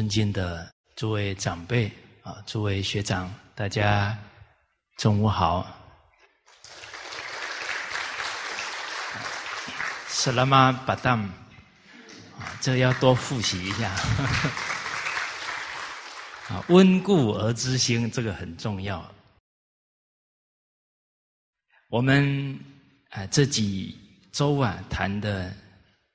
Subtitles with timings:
[0.00, 4.16] 尊敬的诸位长辈啊，诸位学长，大家
[4.96, 5.76] 中午好。
[10.08, 11.20] 斯拉玛巴当
[12.38, 13.90] 啊，这要多复习一下。
[16.48, 19.06] 啊，温故而知新，这个很重要。
[21.90, 22.58] 我们
[23.10, 23.98] 啊这几
[24.32, 25.54] 周啊谈的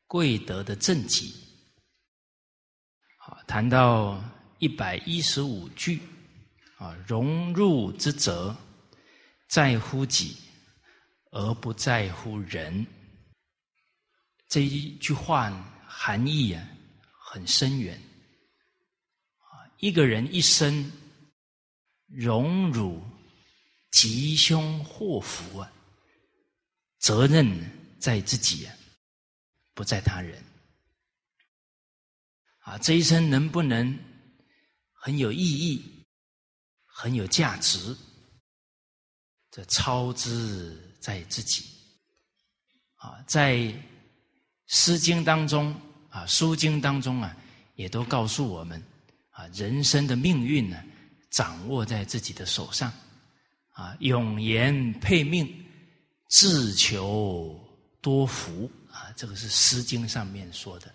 [0.07, 1.44] 贵德的正己。
[3.47, 4.21] 谈到
[4.59, 6.01] 一百一十五句，
[6.77, 8.55] 啊，融入之责，
[9.47, 10.37] 在乎己
[11.31, 12.85] 而不在乎人。
[14.47, 15.51] 这一句话
[15.87, 16.67] 含义啊，
[17.19, 17.95] 很深远。
[19.39, 20.91] 啊，一个人一生
[22.07, 23.01] 荣辱
[23.91, 25.71] 吉凶祸福啊，
[26.99, 27.47] 责任
[27.99, 28.73] 在自己啊，
[29.73, 30.43] 不在他人。
[32.65, 33.97] 啊，这一生能不能
[34.91, 36.03] 很有意义、
[36.83, 37.95] 很有价值？
[39.51, 41.63] 这操之在自己。
[42.95, 43.53] 啊，在
[44.65, 45.71] 《诗经》当中
[46.09, 47.37] 啊，《书经》当中啊，
[47.75, 48.83] 也都告诉我们
[49.29, 50.83] 啊，人生的命运呢，
[51.29, 52.91] 掌握在自己的手上。
[53.73, 55.47] 啊，永言配命，
[56.29, 57.59] 自求
[58.01, 58.71] 多福。
[58.89, 60.94] 啊，这个是《诗经》上面说的。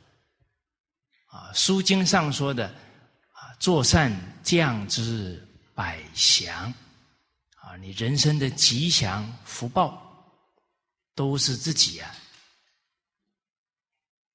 [1.31, 2.67] 啊，《书经》上说的
[3.33, 5.41] 啊，做善降之
[5.75, 6.75] 百祥，
[7.55, 10.05] 啊，你人生的吉祥福报
[11.15, 12.13] 都是自己啊，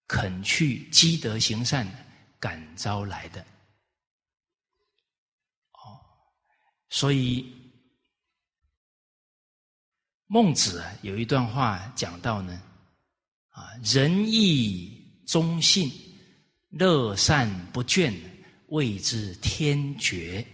[0.07, 1.85] 肯去积德行善
[2.39, 3.41] 感召来的。
[5.73, 5.99] 哦，
[6.89, 7.53] 所以
[10.27, 12.61] 孟子啊有一段话讲到呢，
[13.49, 15.91] 啊，仁义忠信。
[16.77, 18.13] 乐善不倦，
[18.67, 20.45] 谓之天觉。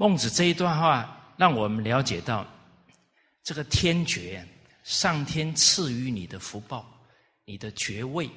[0.00, 2.46] 孟子这一段话，让我们了解到，
[3.42, 4.46] 这个天爵，
[4.84, 6.88] 上天赐予你的福报，
[7.44, 8.30] 你的爵位，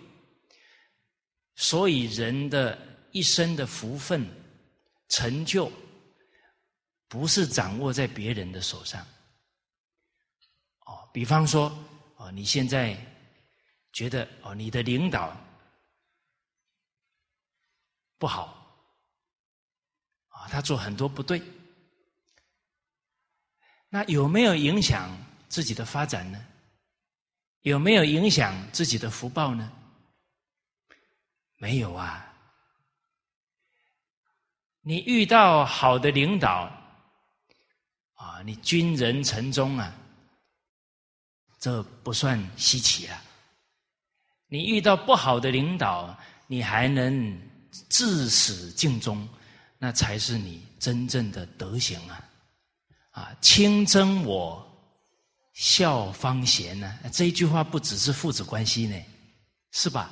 [1.56, 2.76] 所以人的
[3.12, 4.28] 一生的福分、
[5.10, 5.72] 成就，
[7.08, 9.06] 不是掌握在别人的手上。
[10.88, 11.72] 哦，比方说，
[12.16, 12.98] 哦，你现在
[13.94, 15.38] 觉得哦，你的领导
[18.18, 18.61] 不好。
[20.50, 21.42] 他做很多不对，
[23.90, 25.10] 那有没有影响
[25.50, 26.46] 自己的发展呢？
[27.62, 29.72] 有没有影响自己的福报呢？
[31.58, 32.28] 没有啊！
[34.82, 36.72] 你遇到好的领导，
[38.16, 39.94] 啊，你军人成中啊，
[41.60, 43.22] 这不算稀奇了。
[44.48, 46.18] 你遇到不好的领导，
[46.48, 47.40] 你还能
[47.90, 49.30] 至死尽忠。
[49.84, 52.30] 那才是你真正的德行啊！
[53.10, 54.64] 啊，亲憎我，
[55.54, 57.00] 孝方贤呢？
[57.12, 59.04] 这一句话不只是父子关系呢，
[59.72, 60.12] 是吧？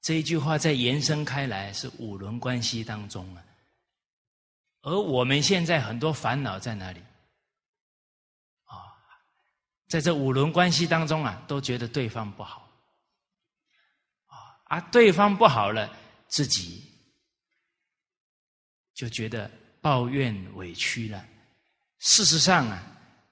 [0.00, 3.42] 这一句话再延伸开来是五伦关系当中啊。
[4.82, 7.00] 而我们现在很多烦恼在哪里？
[8.62, 8.94] 啊，
[9.88, 12.70] 在这五伦关系当中啊，都觉得对方不好，
[14.26, 15.92] 啊，啊，对方不好了，
[16.28, 16.92] 自己。
[18.96, 19.50] 就觉得
[19.82, 21.22] 抱怨委屈了。
[21.98, 22.82] 事实上啊，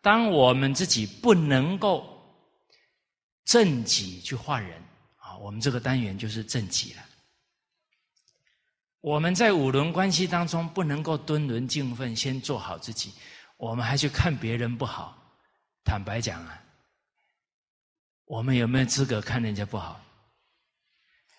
[0.03, 2.07] 当我们自己不能够
[3.47, 4.79] 正己去化人
[5.17, 7.03] 啊，我们这个单元就是正己了。
[9.01, 13.15] 我们在五伦关系当中不能够敦伦敬奋，先做好自己，
[13.57, 15.17] 我们还去看别人不好。
[15.83, 16.63] 坦白讲啊，
[18.27, 19.99] 我们有没有资格看人家不好？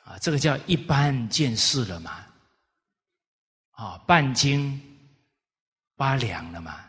[0.04, 2.26] 啊，这个叫一般见识了嘛。
[3.76, 4.82] 啊，半斤
[5.96, 6.86] 八两了嘛，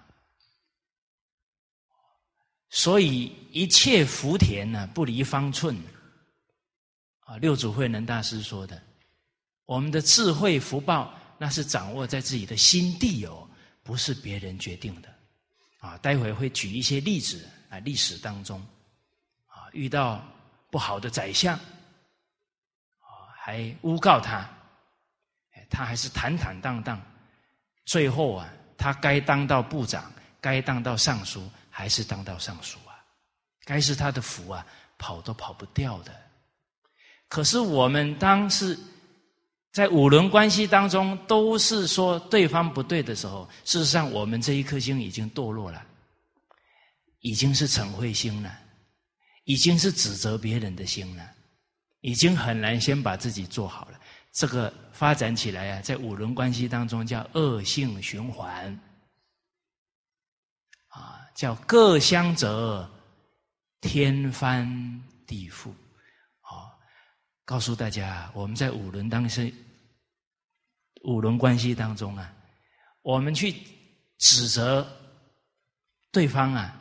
[2.70, 5.76] 所以一切福田呢，不离方寸。
[7.20, 8.80] 啊，六祖慧能大师说的，
[9.64, 13.48] 我们的智慧福报，那是掌握在自己的心地哦，
[13.82, 15.12] 不是别人决定的。
[15.78, 18.60] 啊，待会会举一些例子啊，历史当中，
[19.48, 20.24] 啊，遇到
[20.70, 24.48] 不好的宰相，啊还诬告他，
[25.68, 27.00] 他还是坦坦荡荡。
[27.84, 32.98] 最后啊，他该当到部长，该当到尚书，还是当到尚书啊？
[33.64, 34.66] 该是他的福啊，
[34.98, 36.14] 跑都跑不掉的。
[37.28, 38.78] 可是我们当是
[39.72, 45.84] 在五伦关系当中，都是说对方不对的时候，事实上我们这一颗心已经堕落了，
[47.20, 48.56] 已经是成灰心了，
[49.44, 51.28] 已经是指责别人的心了，
[52.00, 54.00] 已经很难先把自己做好了。
[54.32, 58.72] 这个发展起来啊，在五伦关系当中叫恶性循环，
[60.88, 62.90] 啊，叫各相则
[63.82, 64.66] 天翻
[65.26, 65.70] 地覆。
[66.40, 66.72] 好，
[67.44, 69.52] 告诉大家，我们在五伦当是，
[71.02, 72.34] 五伦关系当中啊，
[73.02, 73.54] 我们去
[74.16, 74.86] 指责
[76.10, 76.74] 对方啊，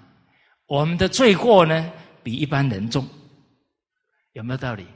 [0.67, 1.91] 我们的罪过呢
[2.23, 3.05] 比一般人重，
[4.31, 4.87] 有没有道理？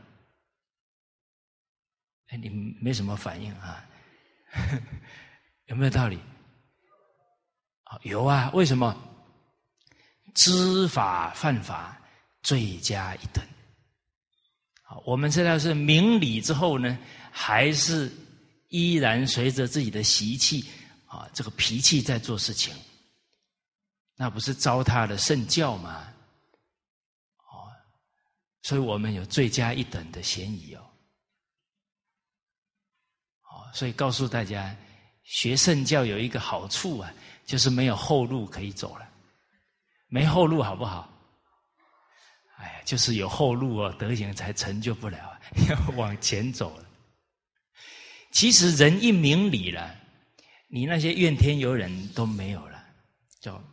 [2.30, 2.50] 哎，你
[2.82, 3.86] 没什么反应啊？
[5.68, 6.20] 有没有道理？
[8.04, 8.50] 有啊。
[8.54, 8.96] 为什么？
[10.36, 12.00] 知法犯法，
[12.44, 13.44] 罪加一等。
[14.84, 16.98] 好，我们知道是明理之后呢，
[17.32, 18.12] 还是
[18.70, 20.70] 依然随着自己的习气
[21.08, 22.74] 啊，这个脾气在做事情，
[24.16, 26.08] 那不是糟蹋了圣教吗？
[27.52, 27.74] 哦，
[28.62, 30.89] 所以我们有罪加一等的嫌疑哦。
[33.74, 34.76] 所以告诉大家，
[35.24, 37.14] 学圣教有一个好处啊，
[37.46, 39.08] 就是没有后路可以走了。
[40.08, 41.08] 没后路好不好？
[42.58, 45.40] 哎呀，就是有后路哦，德行才成就不了，
[45.70, 46.86] 要 往前走了。
[48.32, 49.96] 其实人一明理了，
[50.68, 52.84] 你那些怨天尤人都没有了。
[53.40, 53.64] 叫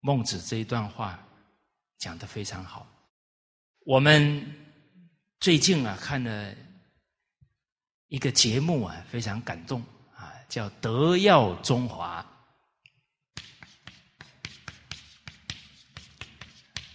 [0.00, 1.18] 孟子这一段话
[1.98, 2.86] 讲的非常好。
[3.86, 4.44] 我们
[5.38, 6.54] 最近啊看了。
[8.08, 9.82] 一个节目啊，非常感动
[10.14, 12.24] 啊，叫《德耀中华》，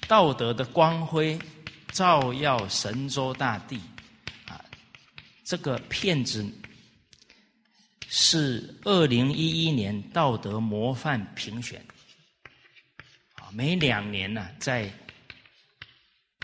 [0.08, 1.38] 道德的光辉
[1.92, 3.82] 照耀神州大地
[4.48, 4.64] 啊。
[5.44, 6.48] 这个片子
[8.08, 11.84] 是二零一一年道德模范评选
[13.36, 14.90] 啊，每两年呢，在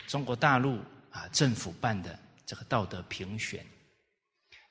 [0.07, 0.79] 中国大陆
[1.11, 3.65] 啊政府办的这个道德评选。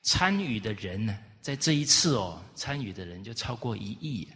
[0.05, 4.31] 参与的人呢，在这一次哦，参与的人就超过一亿，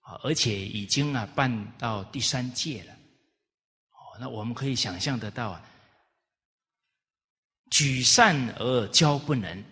[0.00, 5.64] 啊，而且已经啊办到第三届了，哦，那我们可以想象得到啊，
[7.70, 9.64] 举善而教不能，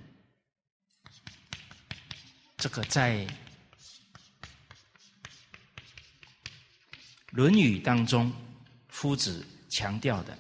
[2.57, 3.25] 这个在
[7.31, 8.33] 《论语》当中，
[8.89, 10.37] 夫子强调的。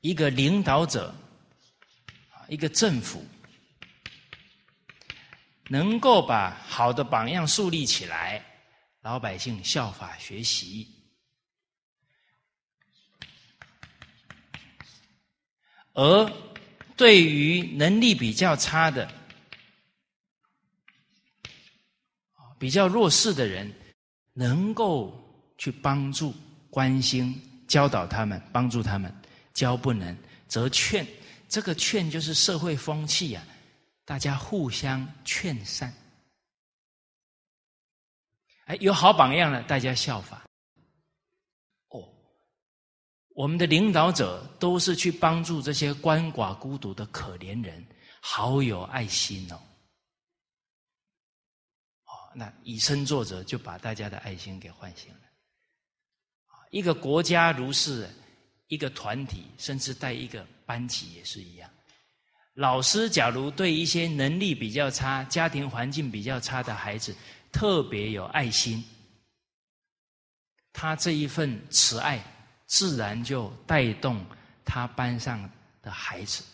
[0.00, 1.14] 一个领导者，
[2.48, 3.22] 一个政府，
[5.68, 8.44] 能够把好的榜样树立起来，
[9.02, 10.86] 老百姓效法学习；
[15.92, 16.32] 而
[16.96, 19.06] 对于能力比较差的、
[22.58, 23.70] 比较弱势的人，
[24.32, 26.34] 能够去帮助、
[26.70, 27.38] 关心、
[27.68, 29.14] 教导他们，帮助他们。
[29.54, 30.16] 教不能，
[30.48, 31.06] 则劝。
[31.48, 33.44] 这个劝就是社会风气呀，
[34.04, 35.92] 大家互相劝善。
[38.66, 40.44] 哎，有好榜样了，大家效法。
[41.88, 42.08] 哦，
[43.30, 47.84] 我们的领导者都是去帮助这些鳏寡孤独的可怜人，
[48.20, 49.56] 好有爱心哦。
[52.04, 55.20] 哦，那以身作则，就把大家的爱心给唤醒了。
[56.70, 58.08] 一个国家如是。
[58.70, 61.68] 一个团体，甚至带一个班级也是一样。
[62.54, 67.12] 老师假如对一些能力比较差、家庭环境比较差的孩子
[67.50, 68.84] 特别有爱心，
[70.72, 72.22] 他这一份慈爱
[72.66, 74.24] 自然就带动
[74.64, 75.50] 他班上
[75.82, 76.44] 的孩子。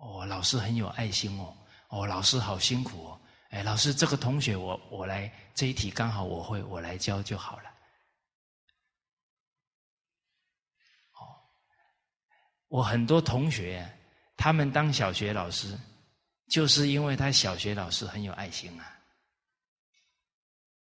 [0.00, 1.56] 哦，老师很有爱心哦。
[1.90, 3.20] 哦，老师好辛苦哦。
[3.50, 7.67] 哎，老师这个同学我我来这一题刚好我会，我来教就好了。
[12.68, 13.90] 我很多同学，
[14.36, 15.76] 他们当小学老师，
[16.48, 18.94] 就是因为他小学老师很有爱心啊。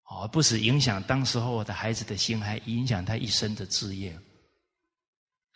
[0.10, 4.18] 哦，不止影响当时候我的孩子的心，还影响他一生的志业。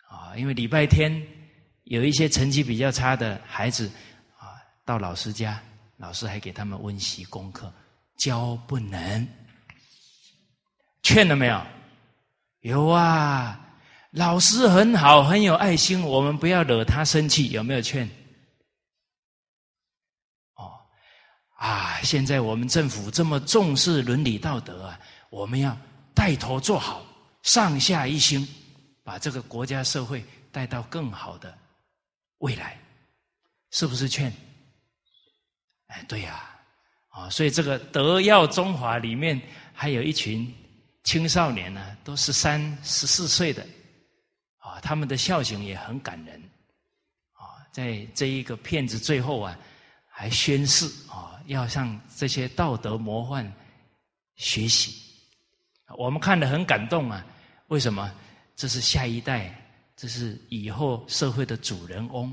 [0.08, 1.26] 啊，因为礼拜天
[1.84, 3.90] 有一些成绩比较差的孩子
[4.38, 5.62] 啊，到老师家，
[5.96, 7.72] 老师还给他们温习功课，
[8.18, 9.26] 教不能，
[11.02, 11.66] 劝了没有？
[12.60, 13.58] 有啊。
[14.12, 18.06] 老师很好，很有爱心，我们不要惹他生气，有没有劝？
[20.56, 20.70] 哦，
[21.56, 25.00] 啊，现在我们政府这么重视伦理道德啊，
[25.30, 25.74] 我们要
[26.12, 27.02] 带头做好，
[27.42, 28.46] 上下一心，
[29.02, 31.56] 把这个国家社会带到更好的
[32.40, 32.78] 未来，
[33.70, 34.30] 是不是劝？
[35.86, 36.50] 哎，对呀，
[37.08, 39.40] 啊，所以这个德耀中华里面
[39.72, 40.54] 还有一群
[41.02, 43.66] 青少年呢，都十三、十四岁的。
[44.62, 46.40] 啊，他们的孝行也很感人，
[47.32, 49.58] 啊，在这一个片子最后啊，
[50.08, 53.52] 还宣誓啊，要向这些道德模范
[54.36, 55.02] 学习。
[55.98, 57.26] 我们看了很感动啊，
[57.66, 58.08] 为什么？
[58.54, 59.52] 这是下一代，
[59.96, 62.32] 这是以后社会的主人翁。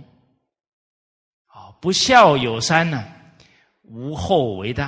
[1.48, 3.04] 啊，不孝有三呢，
[3.82, 4.86] 无后为大。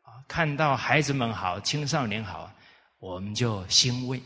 [0.00, 2.50] 啊，看到孩子们好，青少年好，
[2.98, 4.18] 我们就欣慰。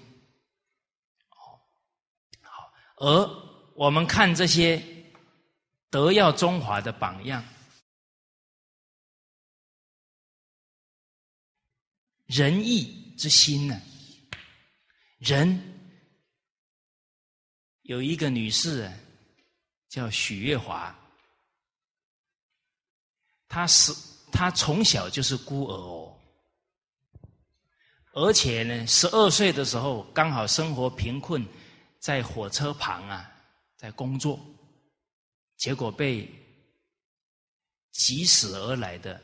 [2.97, 3.31] 而
[3.75, 4.83] 我们看这些
[5.91, 7.45] 德耀中华的榜样，
[12.25, 13.81] 仁义之心呢？
[15.19, 15.59] 人
[17.83, 18.91] 有一个女士
[19.89, 20.95] 叫许月华，
[23.47, 23.93] 她是
[24.33, 26.19] 她从小就是孤儿哦，
[28.13, 31.47] 而且呢，十二岁的时候刚好生活贫困。
[32.07, 33.29] 在火车旁啊，
[33.77, 34.39] 在工作，
[35.57, 36.33] 结果被
[37.91, 39.21] 疾驶而来的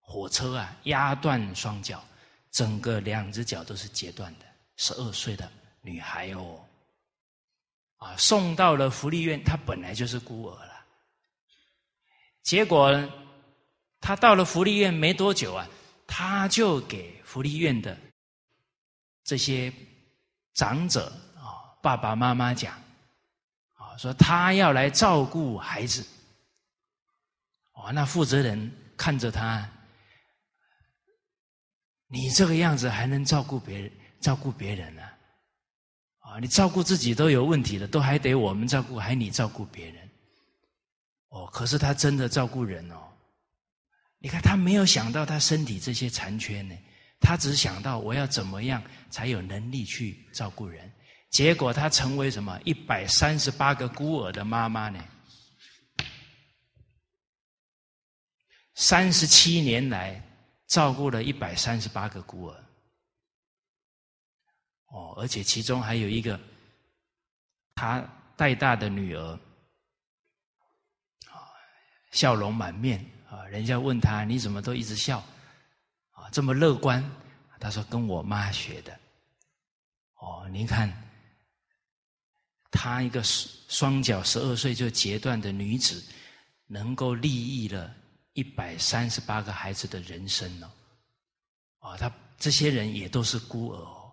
[0.00, 2.04] 火车啊压断双脚，
[2.50, 4.44] 整个两只脚都是截断的。
[4.76, 5.50] 十二岁的
[5.80, 6.62] 女孩哦，
[7.96, 9.42] 啊，送到了福利院。
[9.42, 10.84] 她本来就是孤儿了，
[12.42, 12.92] 结果
[13.98, 15.66] 她到了福利院没多久啊，
[16.06, 17.98] 她就给福利院的
[19.24, 19.72] 这些
[20.52, 21.10] 长者。
[21.82, 22.74] 爸爸妈妈讲，
[23.74, 26.06] 啊，说他要来照顾孩子，
[27.72, 29.68] 哦，那负责人看着他，
[32.06, 33.92] 你这个样子还能照顾别人？
[34.20, 35.02] 照顾别人呢？
[36.18, 40.08] 啊，你照顾自己都有问题了，都还得我们照顾，还你照顾别人？
[41.30, 42.96] 哦，可是他真的照顾人哦。
[44.18, 46.76] 你看他没有想到他身体这些残缺呢，
[47.18, 50.92] 他只想到我要怎么样才有能力去照顾人。
[51.30, 52.60] 结果，她成为什么？
[52.64, 55.02] 一百三十八个孤儿的妈妈呢？
[58.74, 60.20] 三十七年来，
[60.66, 62.64] 照顾了一百三十八个孤儿。
[64.86, 66.38] 哦，而且其中还有一个
[67.74, 68.02] 她
[68.36, 69.38] 带大的女儿，
[71.28, 71.46] 啊，
[72.10, 73.44] 笑容满面啊！
[73.44, 75.18] 人家问他：“你怎么都一直笑？
[76.10, 77.04] 啊，这么乐观？”
[77.60, 78.98] 他说：“跟我妈学的。”
[80.18, 80.90] 哦，您看。
[82.70, 86.02] 她一个双脚十二岁就截断的女子，
[86.66, 87.94] 能够利益了
[88.32, 90.70] 一百三十八个孩子的人生哦，
[91.90, 94.12] 啊，他这些人也都是孤儿哦，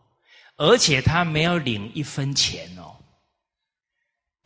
[0.58, 2.96] 而且他没有领一分钱哦。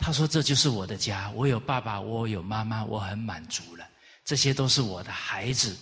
[0.03, 3.87] 他说：“这就是我的家，我有爸爸，我有妈妈，我很满足了。
[4.25, 5.77] 这些都是我的孩子，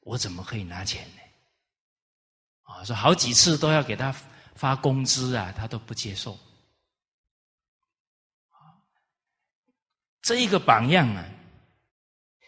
[0.00, 1.20] 我怎么可以拿钱呢？”
[2.64, 4.14] 啊，说好几次都要给他
[4.54, 6.38] 发工资啊，他都不接受。
[10.22, 11.24] 这一个榜样啊，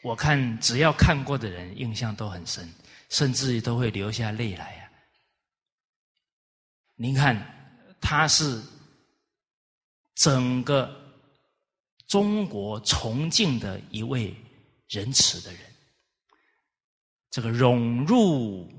[0.02, 2.70] 我看只要看过的人印象都很深，
[3.08, 4.90] 甚至都会流下泪来啊。
[6.94, 8.62] 您看，他是
[10.14, 10.94] 整个
[12.06, 14.36] 中国崇敬的一位
[14.88, 15.74] 仁慈的人，
[17.30, 18.70] 这个融入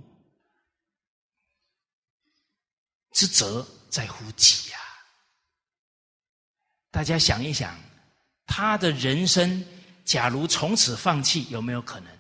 [3.12, 4.78] 之责在乎己呀。
[6.92, 7.76] 大家想一想。
[8.46, 9.66] 他的人生，
[10.06, 12.12] 假如从此放弃，有没有可能？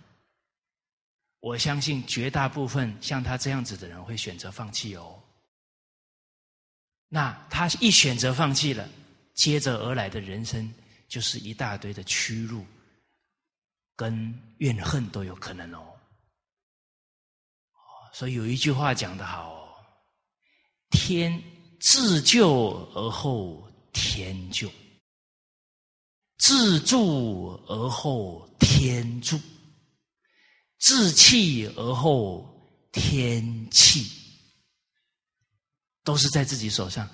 [1.39, 5.21] 我相信绝大部分像他这样子的人会选择放弃哦。
[7.09, 8.87] 那他一选择放弃了，
[9.33, 10.73] 接着而来的人生
[11.07, 12.65] 就是一大堆的屈辱、
[13.95, 15.85] 跟怨恨都有可能哦。
[18.13, 19.75] 所以有一句话讲得好
[20.89, 21.43] ：“天
[21.79, 24.71] 自救而后天救。”
[26.37, 29.39] 自助而后天助，
[30.79, 34.09] 自弃而后天弃，
[36.03, 37.09] 都是在自己手上。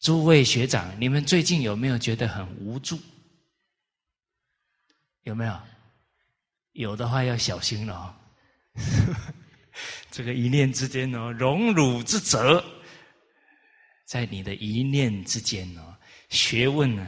[0.00, 2.98] 诸位学长，你们最近有没有觉得很无助？
[5.22, 5.60] 有没有？
[6.72, 8.14] 有的话要小心了哦。
[10.10, 12.64] 这个一念之间哦，荣辱之责，
[14.06, 15.96] 在你的一念之间哦，
[16.28, 17.06] 学问呢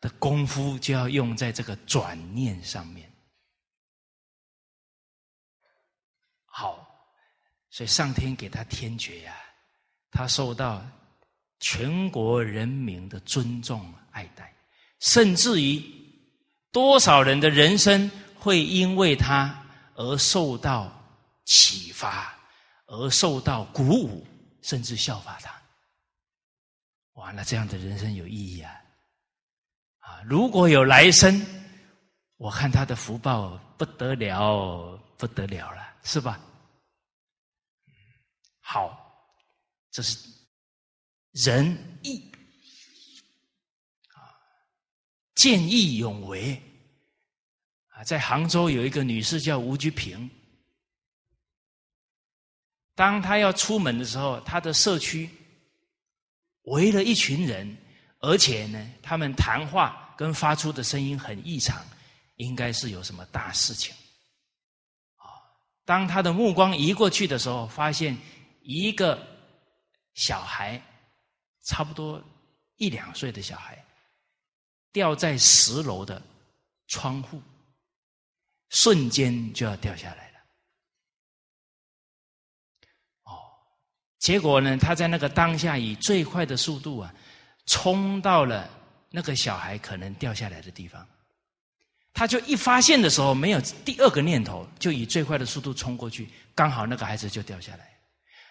[0.00, 3.12] 的功夫就要用在这个转念上面。
[6.44, 6.88] 好，
[7.70, 9.36] 所以上天给他天爵呀，
[10.10, 10.84] 他受到
[11.60, 14.54] 全国人民的尊重爱戴，
[15.00, 15.82] 甚至于
[16.72, 19.64] 多少人的人生会因为他
[19.94, 20.92] 而受到
[21.44, 22.36] 启发，
[22.86, 24.26] 而受到鼓舞，
[24.62, 25.52] 甚至效法他。
[27.14, 28.72] 哇，那这样的人生有意义啊！
[30.24, 31.44] 如果有来生，
[32.36, 36.40] 我看他的福报不得了，不得了了，是吧？
[38.60, 39.36] 好，
[39.90, 40.18] 这是
[41.32, 41.66] 仁
[42.02, 42.30] 义
[44.14, 44.34] 啊，
[45.34, 46.60] 见义勇为
[47.88, 48.04] 啊。
[48.04, 50.30] 在杭州有一个女士叫吴菊萍，
[52.94, 55.28] 当她要出门的时候，她的社区。
[56.64, 57.78] 围了一群人，
[58.18, 61.86] 而且呢，他们谈话跟发出的声音很异常，
[62.38, 63.94] 应该是有什么大事情。
[65.14, 65.30] 啊，
[65.84, 68.18] 当他的目光移过去的时候，发现
[68.62, 69.16] 一个
[70.14, 70.82] 小孩，
[71.66, 72.20] 差不多
[72.78, 73.80] 一两岁的小孩，
[74.90, 76.20] 掉在十楼的
[76.88, 77.40] 窗户，
[78.70, 80.38] 瞬间就要掉下来了。
[83.22, 83.38] 哦。
[84.18, 84.76] 结果呢？
[84.76, 87.14] 他在那个当下以最快的速度啊，
[87.66, 88.68] 冲到了
[89.10, 91.06] 那个小孩可能掉下来的地方。
[92.14, 97.96] 他就一发现的时候，没有第二个念头，就以最快的速度冲过去，刚好那个孩子就掉下来。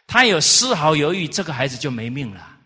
[0.06, 2.58] 他有丝毫犹豫，这个孩子就没命了。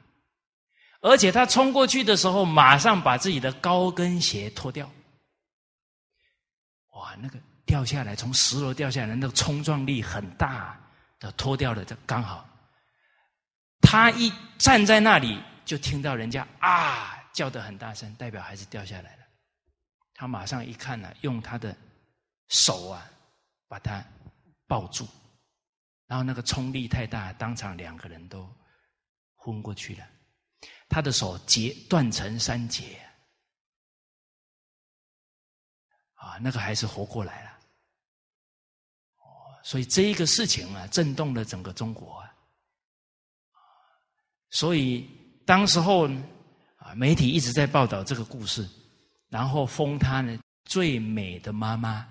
[1.00, 4.88] 而且他冲过去的时候，马上把自己的高跟鞋脱掉。
[6.94, 10.80] 哇，那个掉下来，从十楼掉下来，那个冲撞力很大
[11.20, 12.48] 的，脱掉了，这刚好。
[13.82, 19.24] 他一站在那里，就听到人家啊叫的很大声，代表孩子掉下来了。
[20.14, 21.76] 他马上一看呢，用他的
[22.50, 23.10] 手啊
[23.68, 24.04] 把他
[24.68, 25.08] 抱住，
[26.08, 28.48] 然后那个冲力太大，当场两个人都
[29.36, 30.08] 昏过去了。
[30.88, 33.00] 他的手截断成三截，
[36.16, 37.60] 啊，那个孩子活过来了。
[39.20, 42.36] 哦，所以这一个事情啊，震动了整个中国啊。
[44.50, 45.10] 所以，
[45.46, 46.10] 当时候，
[46.96, 48.68] 媒体一直在报道这个故事，
[49.30, 52.08] 然后封她呢最美的妈妈，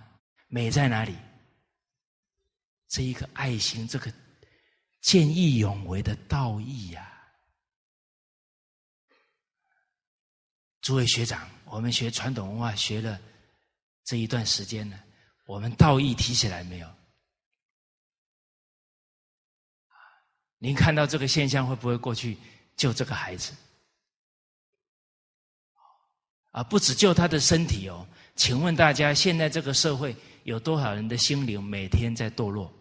[0.48, 1.14] 美在哪里？
[2.88, 4.12] 这一个爱心，这个
[5.00, 7.06] 见义勇为的道义呀！
[10.80, 13.20] 诸位学长，我们学传统文化学了
[14.04, 14.98] 这一段时间呢，
[15.46, 16.94] 我们道义提起来没有？
[20.58, 22.36] 您看到这个现象，会不会过去
[22.76, 23.52] 救这个孩子？
[26.50, 28.06] 啊，不只救他的身体哦。
[28.36, 32.72] 请问大家，现在这个社会有多少人的心灵每天在堕落？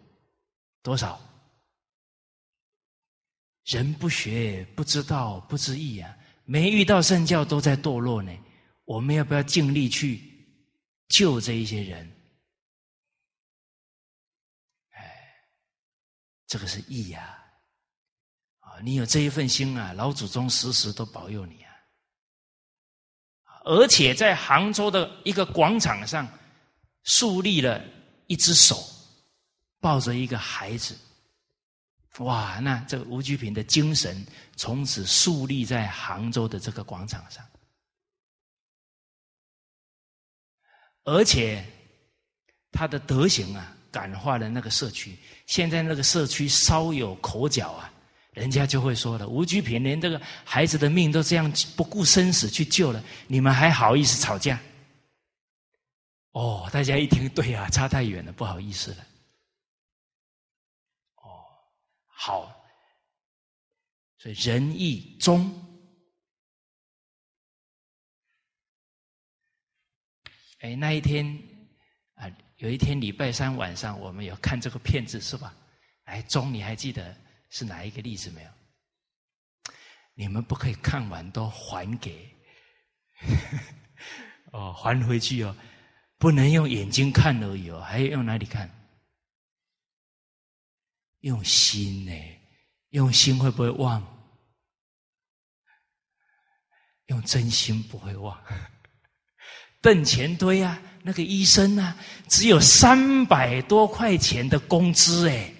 [0.82, 1.20] 多少？
[3.66, 6.16] 人不学不知道不知义啊！
[6.44, 8.32] 没遇到圣教都在堕落呢。
[8.84, 10.20] 我们要不要尽力去
[11.08, 12.10] 救这一些人？
[14.90, 15.14] 哎，
[16.48, 17.38] 这个是义呀！
[18.60, 21.59] 啊你有这一份心啊，老祖宗时时都保佑你！
[23.70, 26.26] 而且在杭州的一个广场上，
[27.04, 27.80] 树立了
[28.26, 28.82] 一只手，
[29.78, 30.98] 抱着一个孩子。
[32.18, 37.46] 哇，那这个吴菊平的精神从此树立在杭州的这个广场上，
[41.04, 41.64] 而且
[42.72, 45.16] 他的德行啊，感化了那个社区。
[45.46, 47.92] 现在那个社区稍有口角啊。
[48.40, 54.58] 人家就会说了：“吴菊萍连这个孩子的命都这样不顾生死去救了，你们还好意思吵架？”
[56.32, 59.06] 哦，大家一听，对啊，差太远了，不好意思了。
[61.16, 61.44] 哦，
[62.06, 62.64] 好，
[64.16, 65.52] 所以仁义忠。
[70.60, 71.26] 哎，那一天
[72.14, 72.24] 啊，
[72.56, 75.54] 有一天礼拜三晚上，我们有看这个片子是吧？
[76.04, 77.14] 哎，忠，你还记得？
[77.50, 78.50] 是哪一个例子没有？
[80.14, 82.28] 你们不可以看完都还给
[84.52, 85.56] 哦，还回去哦，
[86.18, 88.70] 不能用眼睛看而已哦，还要用哪里看？
[91.20, 92.12] 用心呢？
[92.90, 94.02] 用心会不会忘？
[97.06, 98.42] 用真心不会忘。
[99.80, 101.96] 邓前堆啊，那个医生啊，
[102.28, 105.54] 只有三百多块钱的工资哎。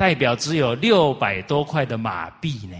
[0.00, 2.76] 代表只有六百多块的马币呢？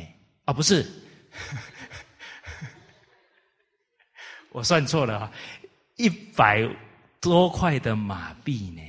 [0.46, 0.90] 啊，不是，
[4.52, 5.32] 我算错了啊，
[5.96, 6.66] 一百
[7.20, 8.80] 多块的马币呢。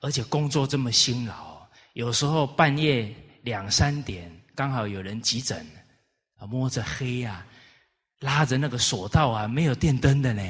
[0.00, 5.64] 而且工作这么辛劳，有时候半夜两三点，刚好有人急诊，
[6.40, 7.46] 摸着黑啊，
[8.18, 10.42] 拉着那个索道啊，没有电灯的呢，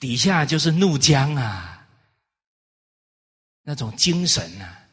[0.00, 1.81] 底下就是怒江啊，
[3.62, 4.86] 那种精神啊，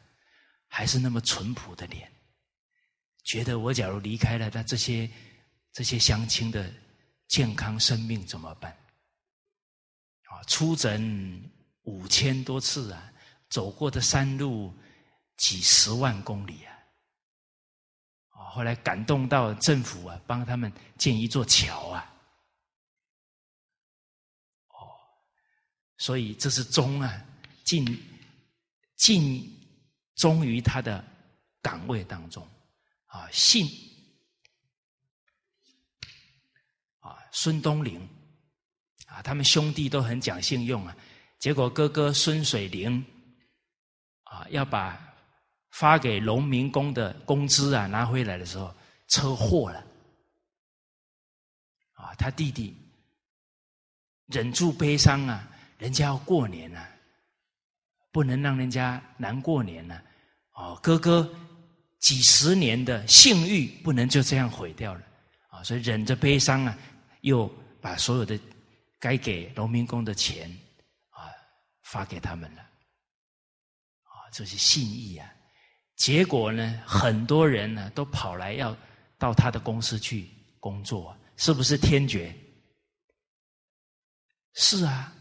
[0.66, 2.10] 还是那么淳朴的脸，
[3.24, 5.10] 觉得我假如离开了他这些
[5.72, 6.72] 这些乡亲的
[7.28, 8.70] 健康生命怎么办？
[10.24, 11.42] 啊，出诊
[11.82, 13.06] 五千多次啊。
[13.50, 14.72] 走过的山路
[15.36, 16.70] 几十万公里啊！
[18.28, 22.14] 啊，后来感动到政府啊，帮他们建一座桥啊！
[24.68, 24.86] 哦，
[25.98, 27.26] 所以这是忠啊，
[27.64, 27.84] 尽
[29.00, 29.42] 尽
[30.14, 31.02] 忠于他的
[31.62, 32.46] 岗位当中
[33.06, 33.66] 啊，信
[36.98, 37.98] 啊，孙东林
[39.06, 40.94] 啊，他们兄弟都很讲信用啊，
[41.38, 43.02] 结果哥哥孙水灵。
[44.24, 44.96] 啊，要把
[45.70, 48.72] 发给农民工的工资啊拿回来的时候，
[49.08, 49.84] 车祸了。
[51.94, 52.76] 啊，他弟弟
[54.26, 56.88] 忍住悲伤啊，人家要过年啊，
[58.12, 60.00] 不能让人家难过年呢。
[60.54, 61.28] 哦，哥哥
[61.98, 65.00] 几十年的信誉不能就这样毁掉了。
[65.48, 66.78] 啊，所以忍着悲伤啊，
[67.22, 67.46] 又
[67.80, 68.38] 把所有的
[68.98, 70.50] 该给农民工的钱
[71.10, 71.26] 啊
[71.82, 74.30] 发给他们了啊。
[74.32, 75.32] 这是信义啊！
[75.96, 78.76] 结果呢，很多人呢都跑来要
[79.18, 82.34] 到他的公司去工作，是不是天爵？
[84.54, 85.12] 是啊，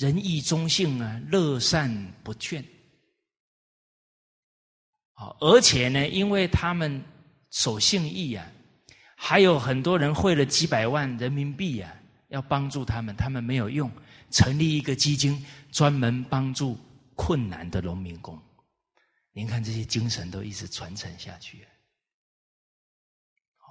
[0.00, 2.64] 仁义忠信啊，乐善不倦。
[5.12, 7.04] 好，而且呢，因为他们
[7.50, 8.50] 守信义啊，
[9.14, 11.94] 还有很多人汇了几百万人民币啊，
[12.28, 13.90] 要帮助他们，他们没有用，
[14.30, 16.78] 成立一个基金，专门帮助。
[17.16, 18.40] 困难的农民工，
[19.32, 21.58] 您看这些精神都一直传承下去。
[23.58, 23.68] 哦，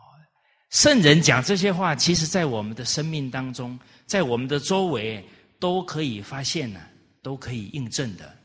[0.69, 5.27] 圣人讲这些话，其实在我们的生命当中，在我们的周围
[5.59, 6.81] 都可以发现呢，
[7.21, 8.37] 都可以印证的。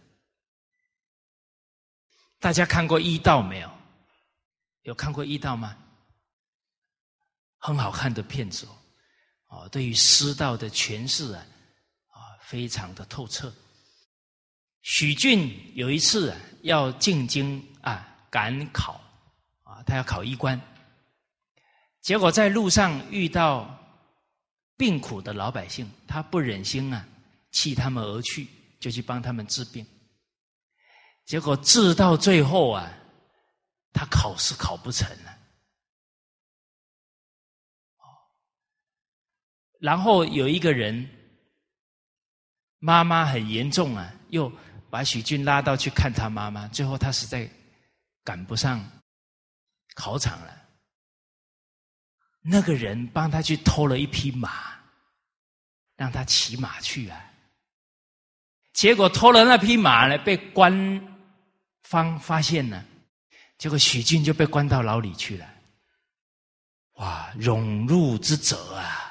[2.40, 3.70] 大家看过《医道》没有？
[4.82, 5.76] 有看过《医道》吗？
[7.56, 8.76] 很好看的片子哦，
[9.46, 11.46] 哦，对于师道的诠释啊，
[12.08, 13.50] 啊，非常的透彻。
[14.82, 19.00] 许俊有一次啊要进京啊赶考
[19.62, 20.60] 啊，他要考医官，
[22.02, 23.74] 结果在路上遇到
[24.76, 27.06] 病苦的老百姓，他不忍心啊
[27.50, 28.48] 弃他们而去，
[28.80, 29.86] 就去帮他们治病。
[31.24, 32.92] 结果治到最后啊，
[33.92, 35.38] 他考试考不成了。
[39.80, 41.08] 然后有一个人
[42.78, 44.52] 妈妈很严重啊，又。
[44.90, 47.50] 把许俊拉到去看他妈妈，最后他实在
[48.22, 48.80] 赶不上
[49.96, 50.63] 考场了。
[52.46, 54.74] 那个人帮他去偷了一匹马，
[55.96, 57.18] 让他骑马去啊。
[58.74, 61.00] 结果偷了那匹马呢，被官
[61.84, 62.84] 方发现了，
[63.56, 65.48] 结果许俊就被关到牢里去了。
[66.96, 69.10] 哇，荣辱之责啊！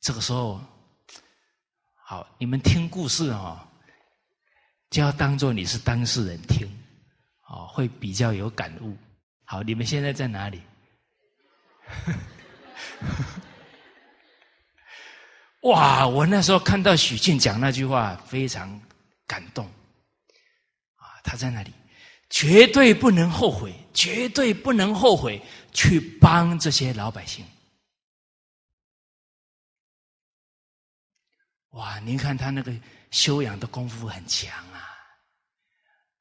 [0.00, 0.60] 这个时候，
[1.94, 3.60] 好，你们听故事哦。
[4.90, 6.66] 就要当做你是当事人听，
[7.46, 8.96] 哦，会比较有感悟。
[9.44, 10.60] 好，你们现在在哪里？
[15.62, 16.06] 哇！
[16.06, 18.80] 我那时候看到许庆讲那句话，非常
[19.26, 19.66] 感动。
[20.96, 21.70] 啊，他在那里，
[22.30, 27.44] 绝对不能后悔，绝对不能后悔去帮这些老百姓。
[31.70, 31.98] 哇！
[32.00, 32.72] 您看他那个
[33.10, 34.88] 修养的功夫很强啊。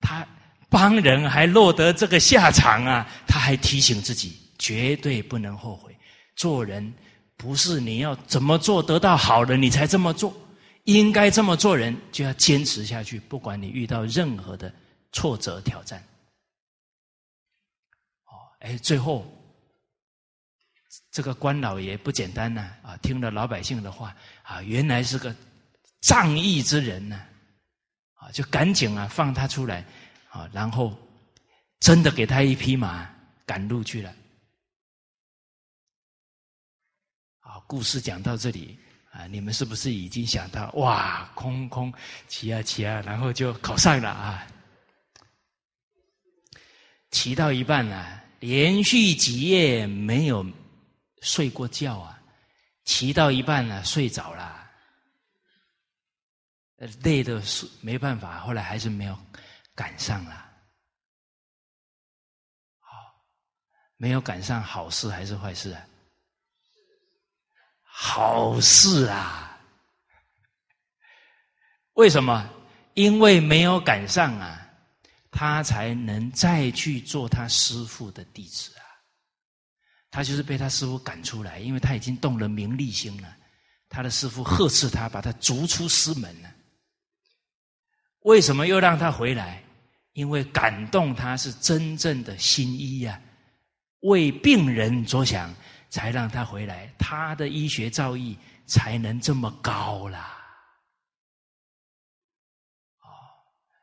[0.01, 0.25] 他
[0.69, 3.07] 帮人还落得这个下场啊！
[3.27, 5.97] 他还提醒自己，绝对不能后悔。
[6.35, 6.93] 做人
[7.35, 10.31] 不是你要怎么做得到好的你才这么做，
[10.83, 14.71] 应该这么做人就要坚持下去，不管你遇到任何的
[15.11, 15.99] 挫折挑战。
[18.25, 19.25] 哦，哎，最后
[21.11, 22.71] 这个官老爷不简单呐！
[22.83, 25.35] 啊，听了老百姓的话啊，原来是个
[26.01, 27.25] 仗义之人呢。
[28.15, 29.85] 啊，就赶紧啊放他出来，
[30.29, 30.93] 啊，然后
[31.79, 33.09] 真的给他一匹马
[33.45, 34.13] 赶路去了。
[37.69, 38.79] 故事讲到这里
[39.11, 41.93] 啊，你们是不是已经想到哇，空空
[42.27, 44.47] 骑啊骑啊，然后就考上了啊？
[47.11, 50.43] 骑到一半呢，连续几夜没有
[51.21, 52.19] 睡过觉啊，
[52.85, 54.67] 骑到一半呢，睡着了，
[57.03, 59.15] 累的是没办法，后来还是没有
[59.75, 60.51] 赶上了。
[62.79, 62.97] 好，
[63.95, 65.85] 没有赶上，好事还是坏事啊？
[68.01, 69.59] 好事啊！
[71.95, 72.49] 为什么？
[72.93, 74.65] 因为没有赶上啊，
[75.29, 78.81] 他才能再去做他师父的弟子啊。
[80.09, 83.35] 他就是被他师父赶出来，因为他已经动了名利心了。
[83.89, 86.49] 他的师父呵斥他，把他逐出师门了。
[88.21, 89.61] 为什么又让他回来？
[90.13, 93.21] 因为感动他是真正的心医呀，
[94.03, 95.53] 为病人着想。
[95.89, 100.37] 才让他回来，他的医学造诣才能这么高啦。
[103.01, 103.09] 哦，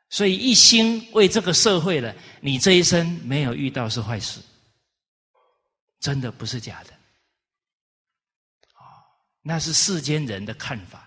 [0.09, 4.39] 所以一心为这个社会了，你这一生没有遇到是坏事，
[5.99, 6.93] 真的不是假的。
[8.75, 8.81] 哦，
[9.41, 11.03] 那是世间人的看法。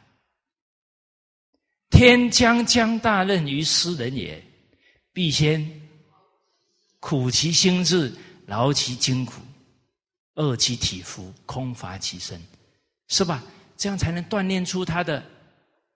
[1.88, 4.40] 天将降大任于斯人也，
[5.12, 5.68] 必先
[7.00, 8.14] 苦其心志，
[8.46, 9.32] 劳其筋骨。
[10.34, 12.40] 饿其体肤，空乏其身，
[13.08, 13.42] 是吧？
[13.76, 15.22] 这样才能锻炼出他的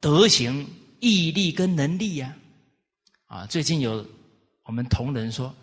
[0.00, 0.66] 德行、
[1.00, 2.34] 毅力跟能力呀！
[3.26, 4.06] 啊，最近有
[4.62, 5.54] 我们同仁说：“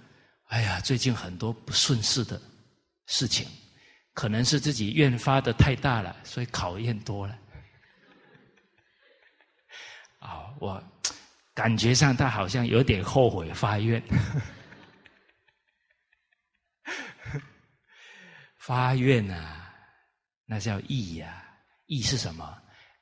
[0.50, 2.40] 哎呀，最近很多不顺势的
[3.08, 3.48] 事情，
[4.14, 7.38] 可能是自己愿发的太大了，所以考验多了。”
[10.20, 10.84] 啊，我
[11.56, 14.02] 感觉上他好像有点后悔发愿。
[18.62, 19.74] 发愿啊，
[20.46, 21.44] 那叫义呀！
[21.88, 22.58] 义是什么？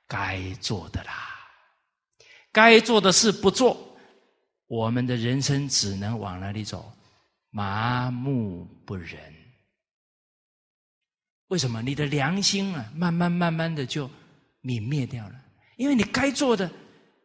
[0.07, 1.13] 该做的啦，
[2.51, 3.97] 该做的事不做，
[4.67, 6.91] 我们的人生只能往哪里走？
[7.51, 9.19] 麻木不仁。
[11.47, 11.81] 为什么？
[11.81, 14.09] 你的良心啊，慢慢慢慢的就
[14.63, 15.35] 泯灭掉了。
[15.77, 16.71] 因为你该做的，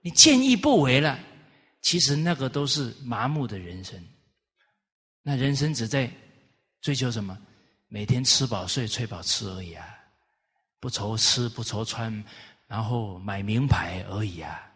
[0.02, 1.18] 你见义不为了，
[1.82, 4.02] 其实那个都是麻木的人生。
[5.22, 6.10] 那人生只在
[6.80, 7.38] 追求什么？
[7.94, 9.86] 每天吃饱睡，睡饱吃而已啊，
[10.80, 12.24] 不愁吃不愁穿，
[12.66, 14.68] 然后买名牌而已啊，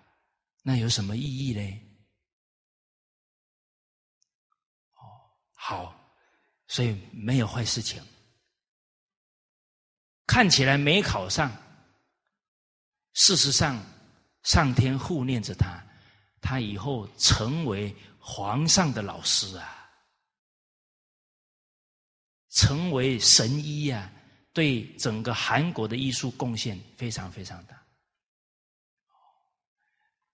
[0.62, 1.80] 那有什么意义呢？
[4.94, 5.02] 哦，
[5.52, 6.14] 好，
[6.68, 8.00] 所以没有坏事情。
[10.24, 11.50] 看起来没考上，
[13.14, 13.84] 事实上
[14.44, 15.84] 上天护念着他，
[16.40, 19.74] 他以后成为皇上的老师啊。
[22.50, 24.10] 成为神医呀，
[24.52, 27.76] 对整个韩国的医术贡献非常非常大。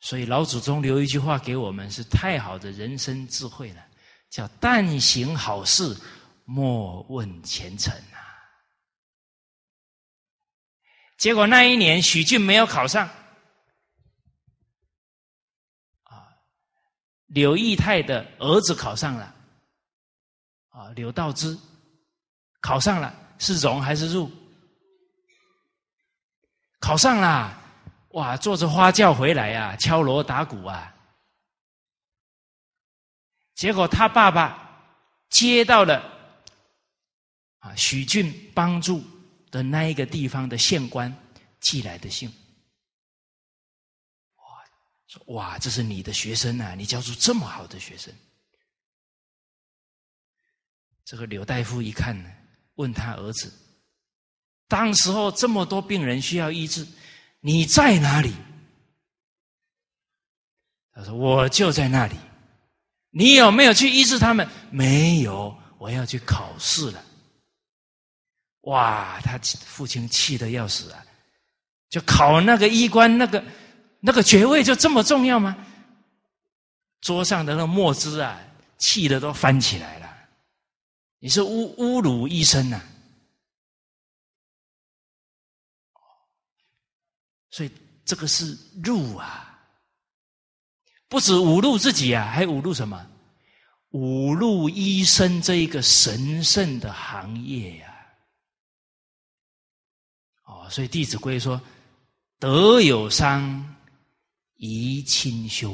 [0.01, 3.87] 所以老祖宗留一句话给我们，是太好的人生智慧了，
[4.29, 5.97] 叫“但行好事，
[6.45, 8.21] 莫问前程”啊。
[11.17, 13.09] 结果那一年许俊没有考上，
[16.03, 16.29] 啊，
[17.27, 19.35] 柳义泰的儿子考上了，
[20.69, 21.59] 啊，柳道之。
[22.65, 24.31] 考上了是荣还是入？
[26.81, 27.55] 考上了，
[28.13, 28.39] 哇！
[28.39, 30.91] 坐着花轿回来呀，敲锣打鼓啊。
[33.55, 34.83] 结果他爸爸
[35.29, 36.03] 接到了
[37.59, 39.05] 啊许俊帮助
[39.51, 41.15] 的那一个地方的县官
[41.61, 42.33] 寄来的信，
[44.37, 44.45] 哇！
[45.07, 48.11] 说哇，这是你的学生啊，你教出这么好的学生。
[51.05, 52.31] 这个柳大夫一看呢。
[52.75, 53.53] 问他儿子
[54.69, 56.87] ：“当时候这么多病人需要医治，
[57.41, 58.33] 你在哪里？”
[60.93, 62.17] 他说：“我就在那里。”
[63.17, 64.49] 你有没有去医治他们？
[64.73, 67.05] 没有，我要去考试了。
[68.63, 71.01] 哇，他父亲气得要死啊！
[71.89, 73.45] 就考那个医官，那个
[74.01, 75.57] 那个爵位就这么重要吗？
[77.03, 78.41] 桌上的那墨汁啊，
[78.79, 80.04] 气得都翻起来了。
[81.25, 82.83] 你是侮侮辱医生呐！
[87.49, 87.71] 所以
[88.05, 89.59] 这个是辱啊，
[91.09, 93.11] 不止侮辱自己啊，还侮辱什么？
[93.93, 98.07] 侮辱医生这一个神圣的行业呀！
[100.43, 101.59] 哦，所以《弟子规》说
[102.39, 103.75] ：“德有伤，
[104.59, 105.73] 贻亲羞。”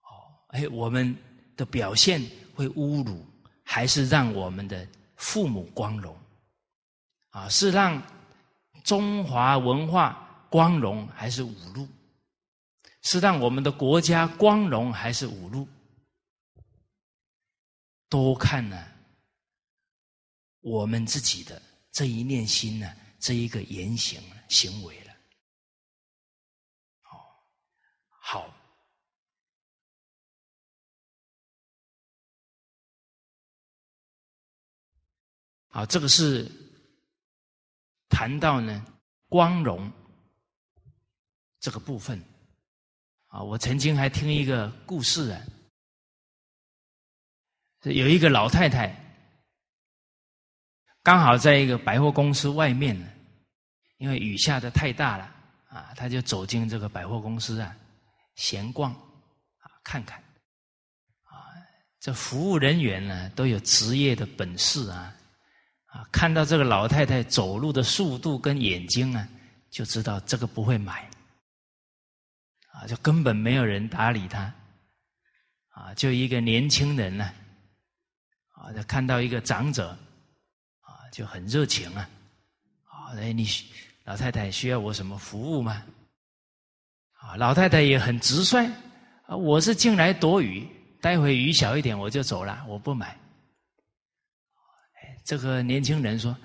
[0.00, 0.08] 哦，
[0.48, 1.14] 哎，我们
[1.58, 2.22] 的表现。
[2.54, 3.24] 会侮辱，
[3.62, 4.86] 还是让我们的
[5.16, 6.16] 父母光荣？
[7.30, 8.02] 啊，是让
[8.84, 11.88] 中华文化光荣还是五路？
[13.02, 15.66] 是让我们的国家光荣还是五路？
[18.08, 18.86] 多看呢，
[20.60, 21.60] 我们自己的
[21.90, 25.14] 这一念心呢，这一个言行行为了。
[27.00, 27.46] 好，
[28.08, 28.54] 好，
[35.74, 36.46] 好，这个是
[38.10, 38.84] 谈到呢
[39.26, 39.90] 光荣
[41.60, 42.22] 这个部分
[43.28, 43.42] 啊。
[43.42, 45.40] 我曾经还听一个故事啊。
[47.84, 48.94] 有一个老太太，
[51.02, 53.08] 刚好在一个百货公司外面呢，
[53.96, 55.24] 因为雨下的太大了
[55.68, 57.74] 啊，她就走进这个百货公司啊，
[58.34, 60.22] 闲逛啊，看看
[61.24, 61.48] 啊，
[61.98, 65.16] 这服务人员呢都有职业的本事啊
[65.92, 69.28] 啊，看到这个老太太走路的速度跟眼睛啊，
[69.70, 71.08] 就知道这个不会买
[72.72, 74.52] 啊，就根本没有人搭理她
[75.68, 77.30] 啊，就一个年轻人呢。
[78.54, 79.88] 啊，就看到一个长者，
[80.82, 82.08] 啊，就很热情啊，
[82.84, 83.44] 啊，哎，你
[84.04, 85.82] 老太太需要我什么服务吗？
[87.14, 88.64] 啊，老太太也很直率，
[89.26, 90.68] 啊，我是进来躲雨，
[91.00, 93.18] 待会雨小一点我就走了，我不买。
[95.24, 96.36] 这个年轻人说：“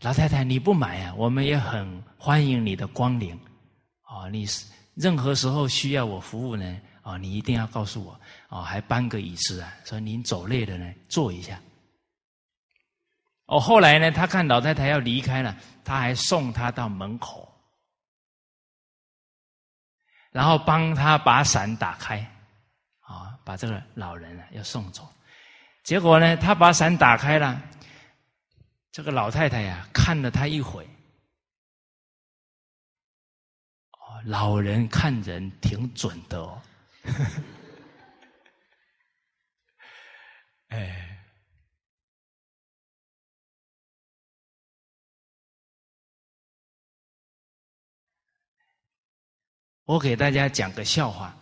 [0.00, 3.38] 老太太，你不买啊，我们也很欢迎你的光临，
[4.02, 4.46] 啊，你
[4.94, 11.60] 任何时候需要我服务呢？”哦，你一定要告诉我哦，还搬个椅子啊，说您走累了呢，坐一下。
[13.46, 17.52] 哦，后来呢，他看老太太要离开了，他还送她到门口，
[20.30, 22.20] 然后帮他把伞打开，
[23.00, 25.04] 啊，把这个老人啊要送走。
[25.82, 27.60] 结果呢，他把伞打开了，
[28.92, 30.84] 这个老太太呀看了他一会，
[33.92, 36.60] 哦，老人看人挺准的哦。
[40.68, 41.24] 哎，
[49.84, 51.34] 我给大家讲个笑话。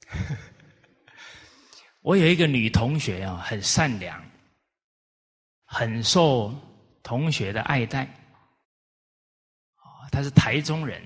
[2.00, 4.29] 我有一个女同学啊，很善良，
[5.72, 6.52] 很受
[7.00, 8.08] 同学的爱戴。
[10.10, 11.00] 他是台中人。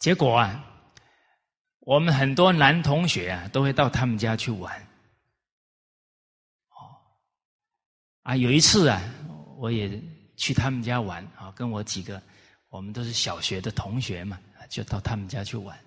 [0.00, 0.64] 结果啊，
[1.78, 4.84] 我们很多男同学啊，都会到他们家去玩。
[8.24, 9.00] 啊，有一次啊，
[9.56, 10.02] 我也
[10.36, 12.20] 去他们家玩啊，跟我几个，
[12.70, 14.36] 我们都是小学的同学嘛，
[14.68, 15.78] 就到他们家去玩。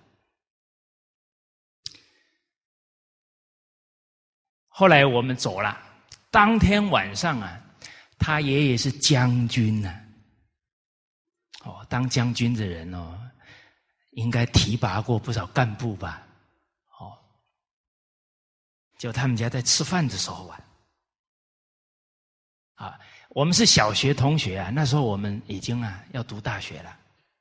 [4.68, 5.78] 后来我们走了，
[6.38, 7.60] 当天晚上啊，
[8.20, 10.00] 他爷爷是将军呐，
[11.64, 13.20] 哦，当将军的人哦。
[14.12, 16.22] 应该提拔过不少干部吧？
[17.00, 17.18] 哦，
[19.00, 20.64] 就他们家在吃饭的时候玩，
[22.76, 26.96] 啊，我们是小学同学啊，那时候我们已经啊要读大学了，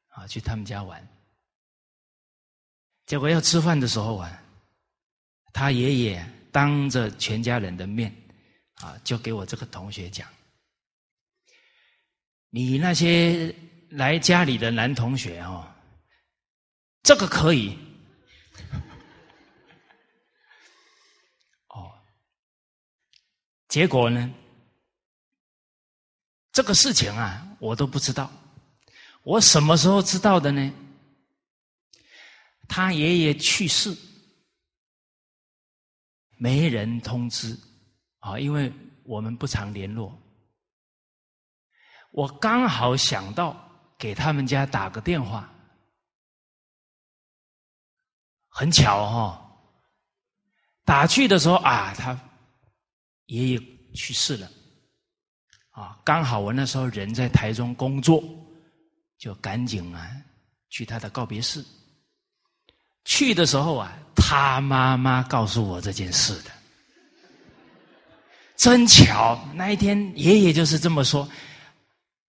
[0.09, 1.07] 啊，去他们家玩，
[3.05, 4.43] 结果要吃饭的时候啊，
[5.53, 8.11] 他爷爷当着全家人的面
[8.77, 10.29] 啊，就给我这个同学讲
[12.51, 13.55] ：“你那些
[13.91, 15.67] 来家里的男同学哦。”
[17.03, 17.79] 这个可以，
[21.69, 21.93] 哦，
[23.69, 24.35] 结果呢？
[26.51, 28.29] 这个事情啊，我都不知道。
[29.23, 30.73] 我什么时候知道的呢？
[32.67, 33.97] 他爷爷去世，
[36.39, 37.57] 没人通知
[38.27, 38.73] 啊，因为
[39.05, 40.13] 我们不常联络。
[42.11, 43.57] 我刚好想到
[43.97, 45.49] 给他们家打个电话。
[48.49, 49.53] 很巧哈，
[50.85, 52.19] 打去的时候啊，他
[53.27, 53.59] 爷爷
[53.95, 54.51] 去世了，
[55.71, 58.25] 啊，刚好我那时候人在台中工作，
[59.19, 60.11] 就赶紧啊
[60.71, 61.63] 去他的告别式。
[63.05, 66.51] 去的时候啊，他妈妈告诉我这件事的，
[68.57, 71.29] 真巧，那一天爷爷就是这么说，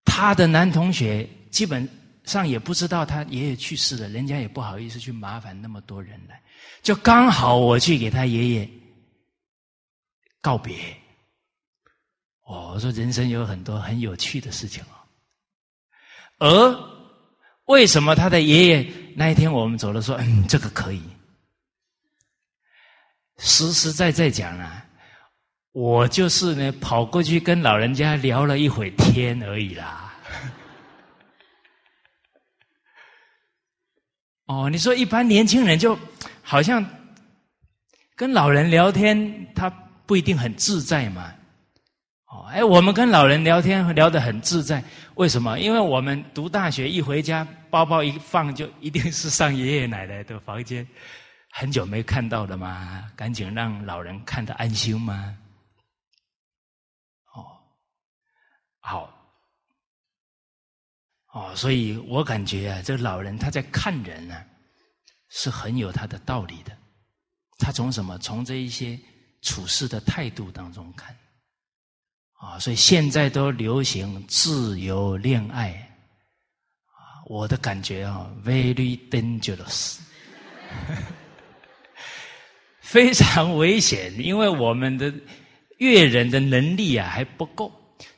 [0.05, 1.88] 他的男同学基本。
[2.28, 6.41] 上也不知道他爷爷去世了，人家也不好意思去麻烦那么多人来，
[6.84, 8.69] 就刚好我去给他爷爷
[10.41, 10.75] 告别。
[12.41, 14.99] 哦，我说人生有很多很有趣的事情哦。
[16.39, 16.78] 而
[17.67, 21.01] 为什么他的爷爷那一天我们走了说，嗯，这个可以，
[23.38, 24.86] 实实在在讲啊，
[25.78, 30.11] 我就是呢，跑过去跟老人家聊了一会天而已啦。
[34.49, 35.95] 哦，你说一般年轻人就
[36.41, 36.84] 好像
[38.15, 39.69] 跟老人聊天，他
[40.07, 41.32] 不一定很自在嘛。
[42.25, 45.59] 哦，哎，我们跟老人聊天聊得很自在，为什么？
[45.59, 50.88] 因为我们读大学一回家，包包一放就一定是上爷爷奶奶的房间，
[51.51, 55.38] 很久没看到了嘛，赶紧让老人看得安心嘛。
[57.34, 57.45] 哦，
[58.89, 59.13] 好，
[61.33, 64.41] 哦，所以我感觉啊，这老人他在看人呢，
[65.27, 66.71] 是很有他的道理的。
[67.59, 68.17] 他从什么？
[68.19, 68.97] 从这一些
[69.41, 71.13] 处事的态度当中看。
[72.39, 75.71] 啊，所以现在都流行自由恋爱，
[76.85, 79.97] 啊，我的感觉啊，very dangerous，
[82.79, 85.13] 非常危险，因为我们的
[85.79, 87.69] 阅人的能力啊还不够，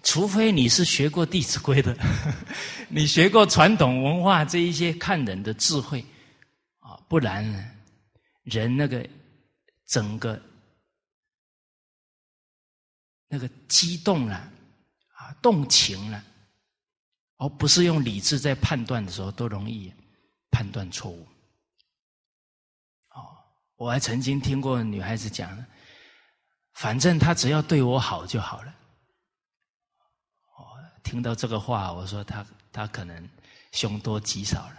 [0.03, 1.97] 除非你是学过《弟子规》的，
[2.89, 6.03] 你学过传统文化这一些看人的智慧，
[6.80, 7.71] 啊，不然呢，
[8.43, 9.07] 人那个
[9.86, 10.41] 整个。
[13.32, 14.38] 那个激动了，
[15.13, 16.23] 啊，动情了，
[17.38, 19.93] 而不是用理智在判断的时候，都容易
[20.49, 21.27] 判断错误。
[23.09, 23.38] 哦，
[23.75, 25.63] 我还曾经听过女孩子讲，
[26.73, 28.73] 反正他只要对我好就好了。
[31.10, 33.30] 听到这个话，我说他他可能
[33.72, 34.76] 凶多吉少了。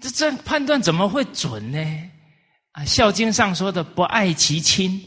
[0.00, 1.78] 这这判断怎么会准呢？
[2.70, 5.06] 啊，《孝经》上说的“不爱其亲”。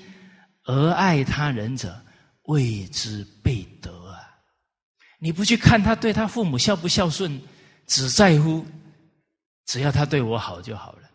[0.66, 2.00] 而爱他人者，
[2.44, 4.22] 谓之悖德啊！
[5.20, 7.42] 你不去看他对他父母孝不孝顺，
[7.88, 8.64] 只在乎
[9.66, 11.10] 只要他对我好就好了，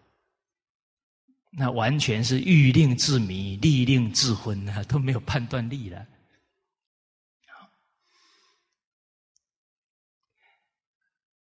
[1.53, 6.05] 那完全是欲令自迷，利令自昏啊，都没有判断力了。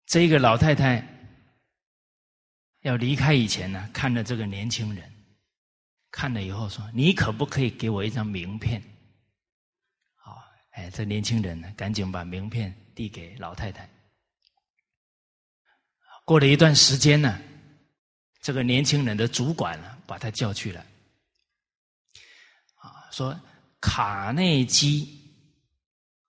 [0.05, 1.05] 这个老太太
[2.81, 5.11] 要离开以前呢，看了这个年轻人。
[6.11, 8.81] 看了以后说：“你可不可以给我一张名片？”
[10.15, 10.41] 好，
[10.71, 13.89] 哎，这年轻人呢，赶紧把名片递给老太太。
[16.23, 17.37] 过了一段时间呢，
[18.39, 20.85] 这个年轻人的主管呢，把他叫去了，
[22.75, 23.37] 啊，说
[23.81, 25.21] 卡内基，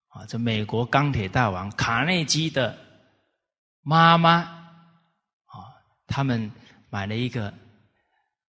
[0.08, 2.76] 啊，这美国钢铁大王卡内基的
[3.86, 4.40] 妈妈，
[5.44, 5.70] 啊，
[6.08, 6.50] 他们
[6.90, 7.54] 买了一个。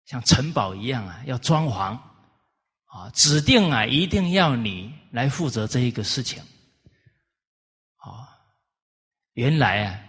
[0.05, 1.99] 像城堡一样啊，要装潢
[2.85, 6.41] 啊，指定啊，一定要你来负责这一个事情
[7.97, 8.39] 啊。
[9.33, 9.99] 原来啊，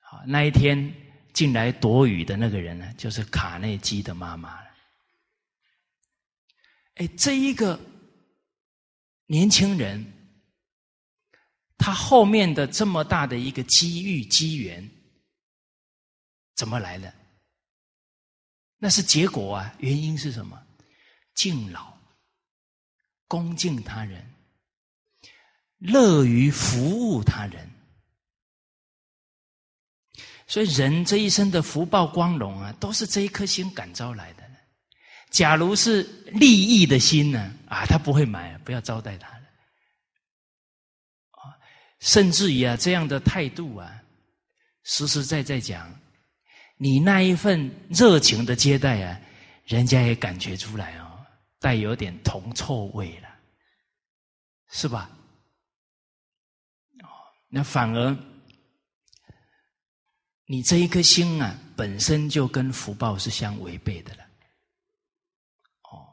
[0.00, 0.92] 啊那一天
[1.32, 4.70] 进来躲雨的那个人呢，就是卡内基的妈妈了。
[6.96, 7.78] 哎，这一个
[9.26, 10.04] 年轻人，
[11.80, 14.86] 他后面的这么大的一个机遇机缘，
[16.54, 17.12] 怎么来的？
[18.76, 19.74] 那是结果啊！
[19.78, 20.60] 原因是什么？
[21.34, 21.96] 敬老、
[23.26, 24.22] 恭敬他人、
[25.78, 27.68] 乐于服务他人。
[30.46, 34.42] 所以人这一生的福报光荣啊，都是这一颗心感召来的。
[35.30, 37.54] 假如是利益的心呢？
[37.68, 39.39] 啊，他不会买，不要招待他。
[42.00, 44.02] 甚至于啊，这样的态度啊，
[44.82, 45.94] 实实在在讲。
[46.76, 49.20] 你那一份热情的接待啊，
[49.66, 51.24] 人家也感觉出来哦，
[51.58, 53.28] 带有点铜臭味了，
[54.70, 55.10] 是吧？
[57.02, 57.08] 哦，
[57.50, 58.16] 那反而
[60.46, 64.24] 你这一颗心啊，本身就跟福报是相违背的了。
[65.82, 66.08] 哦，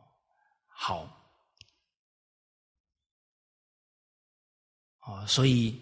[0.67, 1.16] 好，
[5.07, 5.79] 哦，所以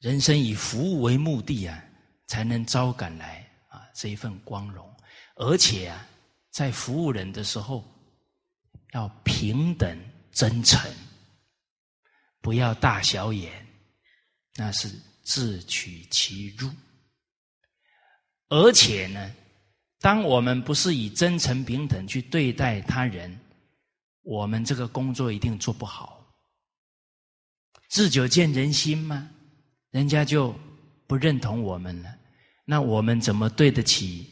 [0.00, 1.82] 人生以服务为目的啊，
[2.26, 3.88] 才能招感来啊。
[3.94, 4.86] 这一份光荣，
[5.36, 6.06] 而且啊，
[6.50, 7.82] 在服务人的时候，
[8.92, 9.98] 要平等
[10.30, 10.78] 真诚，
[12.42, 13.66] 不要大小眼，
[14.56, 14.90] 那是
[15.22, 16.70] 自取其辱。
[18.48, 19.34] 而且呢，
[20.00, 23.40] 当我们不是以真诚平等去对待他人，
[24.20, 26.19] 我们这个工作一定做不好。
[27.90, 29.28] 自久见人心吗？
[29.90, 30.54] 人家就
[31.08, 32.16] 不认同我们了。
[32.64, 34.30] 那我们怎么对得起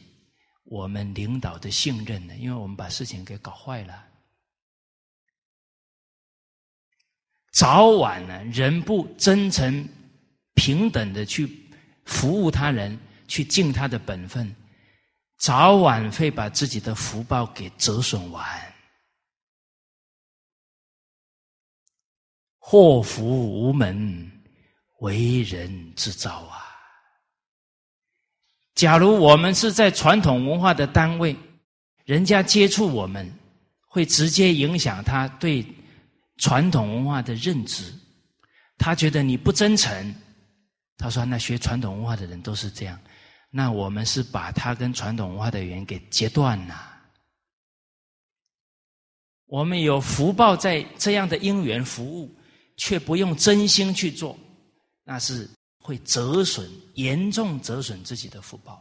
[0.63, 2.33] 我们领导的信任呢？
[2.37, 4.05] 因为我们把事情给搞坏了。
[7.51, 9.85] 早晚呢，人不真诚、
[10.53, 11.69] 平等的去
[12.05, 12.97] 服务他人，
[13.27, 14.55] 去尽他的本分，
[15.37, 18.73] 早晚会把自己的福报给折损完。
[22.71, 24.31] 祸福无门，
[24.99, 26.69] 为人之造啊！
[28.75, 31.35] 假如我们是在传统文化的单位，
[32.05, 33.27] 人家接触我们，
[33.87, 35.65] 会直接影响他对
[36.37, 37.91] 传统文化的认知。
[38.77, 40.13] 他觉得你不真诚，
[40.95, 42.99] 他说：“那学传统文化的人都是这样。”
[43.49, 46.99] 那我们是把他跟传统文化的缘给截断了。
[49.47, 52.31] 我们有福报在这样的因缘服务，
[52.79, 54.39] 却不用真心去做，
[55.03, 55.47] 那是
[55.79, 58.75] 会折损，严重折损自己的福报。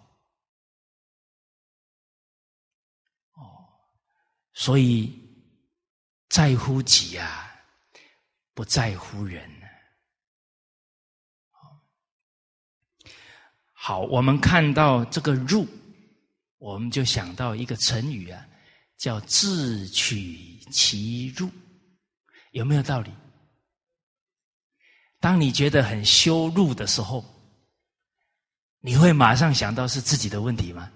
[3.33, 3.43] 哦，
[4.55, 5.13] 所以
[6.29, 7.53] 在乎己啊，
[8.55, 9.51] 不在乎人。
[13.73, 15.67] 好，我们看到这个“入”，
[16.59, 18.47] 我们就想到一个成语啊，
[18.97, 21.51] 叫“自取其入”，
[22.53, 23.11] 有没有道理？
[25.21, 27.25] 当你觉得很羞辱的时候，
[28.81, 30.91] 你会马上想到是自己的问题吗？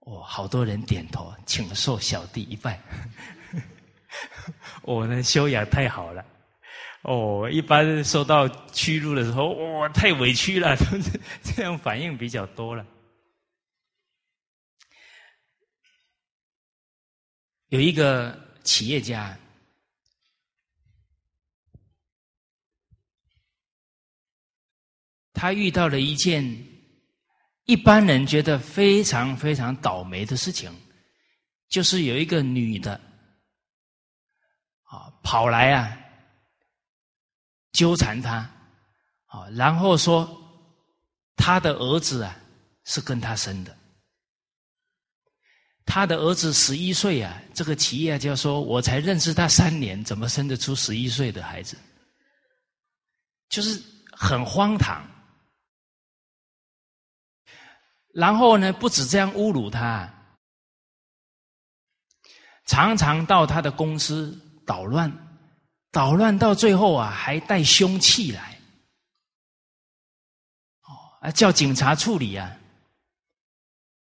[0.00, 2.80] 哦，好多人点头，请受小弟一拜。
[4.82, 6.24] 我的修养太好了。
[7.02, 10.74] 哦，一般受到屈辱的时候，哇，太委屈了，
[11.44, 12.86] 这样反应比较多了。
[17.68, 19.36] 有一个企业家，
[25.44, 26.42] 他遇到了一件
[27.64, 30.74] 一般人觉得非常非常倒霉的事情，
[31.68, 32.98] 就是有一个女的
[34.84, 35.94] 啊跑来啊。
[37.72, 38.36] 纠缠他，
[39.26, 40.26] 啊，然后说
[41.36, 42.34] 他的儿子啊
[42.84, 43.76] 是跟他生的，
[45.84, 51.76] 他的儿子十一岁啊，这个企业家说：“我才认识他三年，怎么生得出十一岁的孩子？”
[53.50, 53.78] 就是
[54.10, 55.06] 很荒唐。
[58.14, 60.08] 然后呢，不止这样侮辱他，
[62.64, 65.12] 常常到他的公司捣乱。
[65.90, 68.58] 捣乱到最后啊，还带凶器来，
[70.82, 70.90] 哦，
[71.20, 72.50] 啊，叫警察处理啊，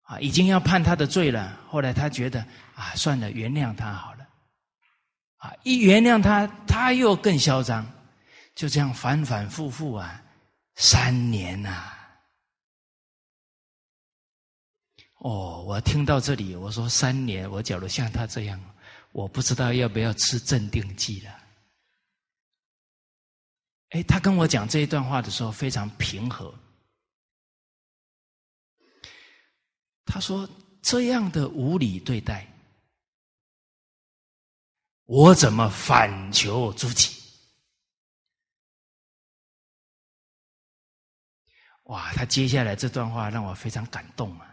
[0.02, 1.56] 啊，已经要判他的罪了。
[1.68, 2.44] 后来他觉得
[2.74, 4.26] 啊，算了，原谅他好了，
[5.36, 7.86] 啊，一原谅他，他又更嚣张，
[8.56, 10.20] 就这样反反复复啊，
[10.74, 11.95] 三年呐。
[15.26, 18.62] 哦，我听到这里，我说三年，我假如像他这样，
[19.10, 21.42] 我不知道要不要吃镇定剂了。
[23.88, 26.54] 哎，他跟我讲这一段话的时候非常平和。
[30.04, 30.48] 他说
[30.80, 32.46] ：“这样的无理对待，
[35.06, 37.20] 我怎么反求诸己？”
[41.90, 42.12] 哇！
[42.12, 44.45] 他接下来这段话让我非常感动啊。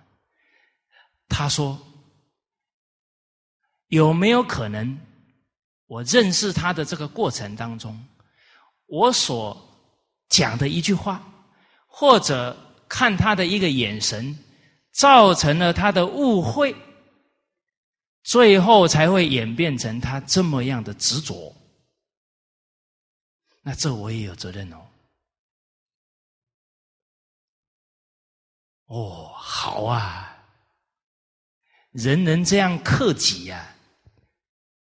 [1.36, 1.80] 他说
[3.90, 5.00] ：“有没有可能，
[5.88, 8.00] 我认识他的这个过程当中？”
[8.86, 9.60] 我所
[10.30, 11.28] 讲的一句话，
[11.88, 12.56] 或者
[12.88, 14.38] 看他的一个眼神，
[14.92, 16.76] 造成了他的误会，
[18.22, 21.52] 最后才会演变成他这么样的执着。
[23.64, 24.78] 那这我也有责任哦。
[28.86, 30.23] 哦，好啊，
[31.94, 33.74] 人能这样克己呀，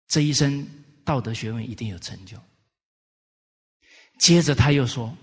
[0.07, 0.67] 这一生
[1.05, 2.39] 道德学问一定有成就。
[4.19, 5.17] 接着他又说：“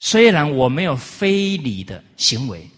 [0.00, 2.68] 虽然我没有非礼的行为，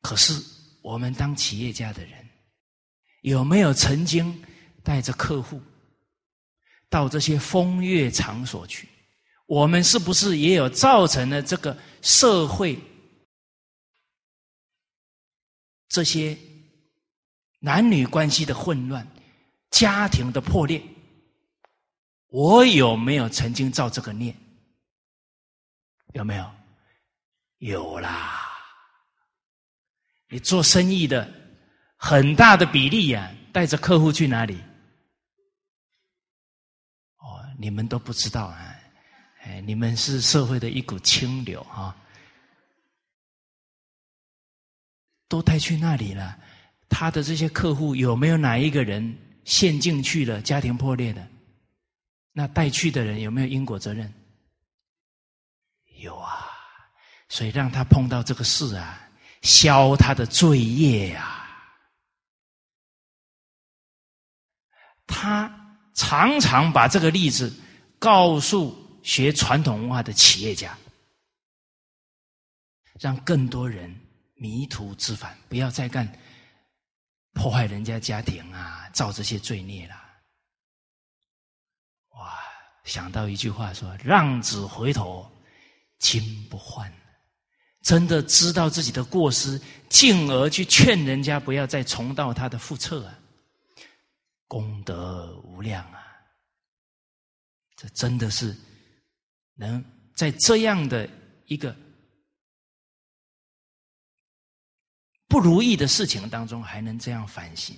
[0.00, 0.34] 可是
[0.80, 2.28] 我们当企业家的人，
[3.22, 4.42] 有没有曾经
[4.82, 5.60] 带着客户
[6.88, 8.88] 到这些风月场所去？
[9.46, 12.78] 我们是不是也有造成了这个社会
[15.88, 16.38] 这些
[17.64, 19.06] 男女关系的混乱、
[19.70, 20.82] 家庭的破裂？”
[22.28, 24.34] 我有没有曾经造这个孽？
[26.12, 26.50] 有没有？
[27.58, 28.50] 有啦！
[30.28, 31.32] 你做生意的
[31.96, 34.60] 很大的比例呀，带着客户去哪里？
[37.16, 38.76] 哦，你们都不知道啊！
[39.42, 41.96] 哎，你们是社会的一股清流啊，
[45.28, 46.38] 都带去那里了。
[46.88, 51.26] 他的这些客户有没有哪一个人陷进去了，家庭破裂的？
[52.32, 54.12] 那带去的人有没有因果责任？
[56.00, 56.50] 有啊，
[57.28, 59.08] 所以让他碰到这个事啊，
[59.42, 61.40] 消他的罪业呀。
[65.06, 65.48] 他
[65.94, 67.54] 常常把这个例子
[67.98, 70.76] 告诉学传统文化的企业家，
[72.98, 73.94] 让更多人
[74.34, 76.10] 迷途知返，不要再干
[77.34, 79.94] 破坏人家家庭啊，造这些罪孽了。
[82.10, 82.38] 哇，
[82.84, 85.30] 想到一句话说：“浪子回头
[85.98, 86.90] 金不换。”
[87.82, 89.60] 真的知道自己的过失，
[89.90, 93.18] 进而去劝人家不要再重蹈他的覆辙啊，
[94.48, 96.00] 功德无量啊！
[97.76, 98.56] 这真的是
[99.54, 101.06] 能在这样的
[101.44, 101.76] 一个
[105.34, 107.76] 不如意的事情当中，还能这样反省，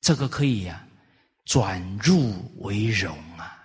[0.00, 0.86] 这个可以呀，
[1.44, 3.60] 转入为荣啊，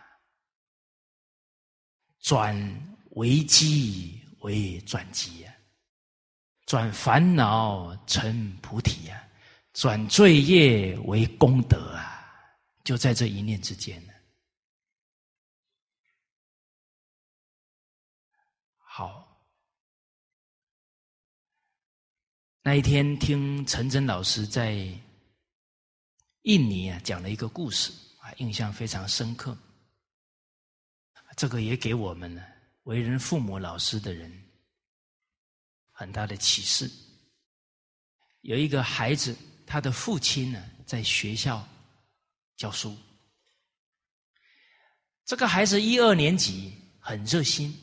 [2.22, 2.58] 转
[3.12, 4.16] 危机。
[4.42, 5.54] 为转机呀，
[6.66, 9.22] 转烦恼成菩提呀，
[9.74, 12.26] 转罪业为功德啊，
[12.86, 14.14] 就在这一念之间呢。
[18.78, 19.38] 好，
[22.62, 24.74] 那一天听陈真老师在
[26.42, 29.58] 印尼啊讲了一个故事啊，印象非常深刻。
[31.38, 32.44] 这个也给我们呢。
[32.84, 34.32] 为人父母、老师的人，
[35.92, 36.92] 很大的启示。
[38.42, 39.34] 有一个孩子，
[39.66, 41.66] 他的父亲呢，在学校
[42.58, 42.94] 教书。
[45.24, 47.74] 这个孩子一二年级，很热心，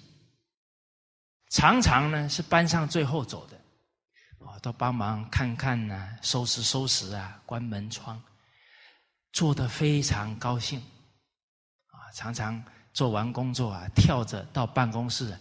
[1.48, 3.58] 常常呢是班上最后走的，
[4.66, 8.20] 都帮忙看看呢，收拾收拾啊，关门窗，
[9.32, 10.80] 做的非常高兴，
[11.90, 12.60] 啊，常常。
[12.92, 15.38] 做完工作啊，跳着到办公室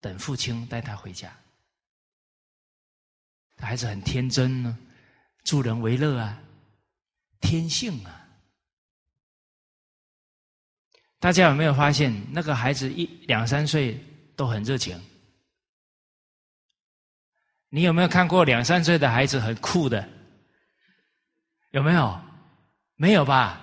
[0.00, 1.36] 等父亲带他回家。
[3.58, 4.78] 孩子很天真呢，
[5.44, 6.40] 助人为乐啊，
[7.40, 8.28] 天性啊。
[11.18, 14.02] 大家有没有发现，那个孩子一两三岁
[14.36, 14.98] 都很热情？
[17.68, 20.08] 你有没有看过两三岁的孩子很酷的？
[21.72, 22.20] 有没有？
[22.96, 23.60] 没有吧？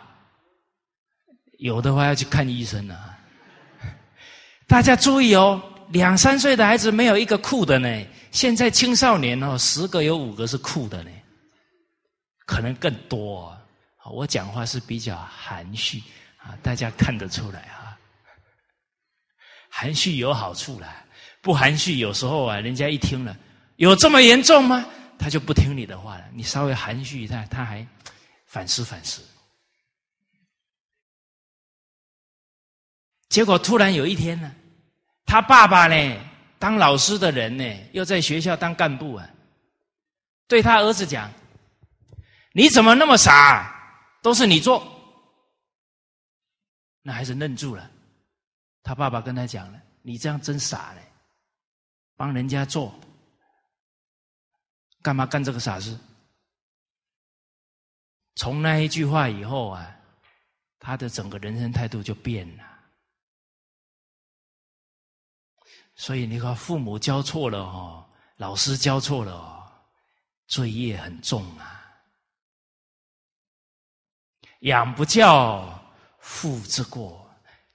[1.58, 3.18] 有的话要去看医生了。
[4.68, 8.06] 大家注意哦，两三岁的孩子没有一个酷的呢。
[8.32, 11.12] 现在青少年哦，十个有五个是酷的呢，
[12.46, 13.58] 可能更多。
[14.12, 16.04] 我讲话是比较含蓄
[16.38, 17.98] 啊，大家看得出来啊。
[19.70, 21.04] 含蓄有好处啦，
[21.42, 23.36] 不含蓄有时候啊，人家一听了，
[23.76, 24.86] 有这么严重吗？
[25.18, 26.26] 他就不听你的话了。
[26.34, 27.86] 你稍微含蓄一下，他还
[28.46, 29.24] 反思反思。
[33.30, 34.54] 结果突然有一天呢，
[35.26, 36.20] 他爸爸呢，
[36.60, 37.64] 当老师的人呢，
[37.94, 39.30] 又在学校当干部啊，
[40.48, 41.32] 对他儿子讲
[42.54, 43.74] ：“你怎么那么傻？
[44.22, 44.86] 都是你做。”
[47.02, 47.90] 那孩子愣住了。
[48.84, 51.02] 他爸爸跟他讲了：“你这样真傻嘞，
[52.18, 52.94] 帮人家做，
[55.04, 55.96] 干嘛干这个傻事？”
[58.36, 59.96] 从那一句话以后啊，
[60.80, 62.64] 他的整个人生态度就变了。
[65.96, 68.04] 所以你看，父母教错了哦，
[68.38, 69.72] 老师教错了哦，
[70.48, 71.70] 罪业很重啊。
[74.62, 75.80] 养不教，
[76.20, 77.24] 父之过；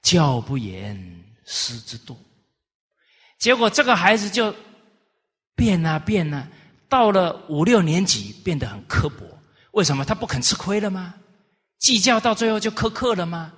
[0.02, 0.96] 教不严，
[1.44, 2.16] 师之惰。
[3.38, 4.52] 结果这个孩子就
[5.54, 6.50] 变啊变啊，
[6.88, 9.26] 到了五六年级变得很刻薄。
[9.72, 10.04] 为什么？
[10.04, 11.14] 他不肯吃亏了吗？
[11.78, 13.54] 计较到最后就苛刻了吗？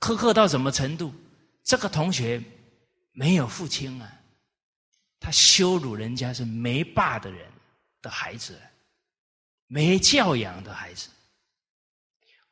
[0.00, 1.12] 苛刻到什么程度？
[1.62, 2.42] 这个同学
[3.12, 4.20] 没有父亲啊，
[5.20, 7.52] 他羞辱人家是没爸的人
[8.00, 8.58] 的孩子，
[9.66, 11.08] 没教养的孩子，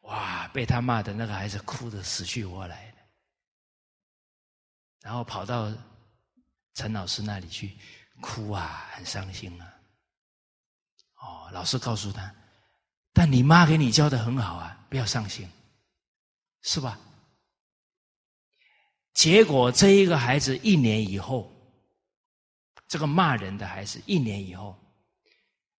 [0.03, 0.47] 哇！
[0.49, 2.99] 被他骂的那个孩子哭得死去活来的，
[5.01, 5.73] 然后跑到
[6.75, 7.77] 陈老师那里去
[8.21, 9.75] 哭啊，很伤心啊。
[11.17, 12.35] 哦，老师告诉他，
[13.13, 15.49] 但你妈给你教的很好啊，不要伤心，
[16.63, 16.99] 是吧？
[19.13, 21.53] 结果，这一个孩子一年以后，
[22.89, 24.79] 这个骂人的孩子一年以后，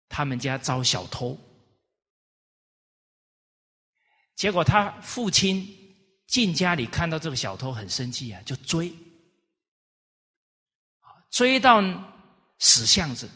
[0.09, 1.39] 他们家遭小偷。
[4.35, 5.65] 结果他父亲
[6.27, 8.93] 进家里看到这个小偷很生气啊，就追，
[11.29, 11.81] 追到
[12.61, 13.29] 死巷子，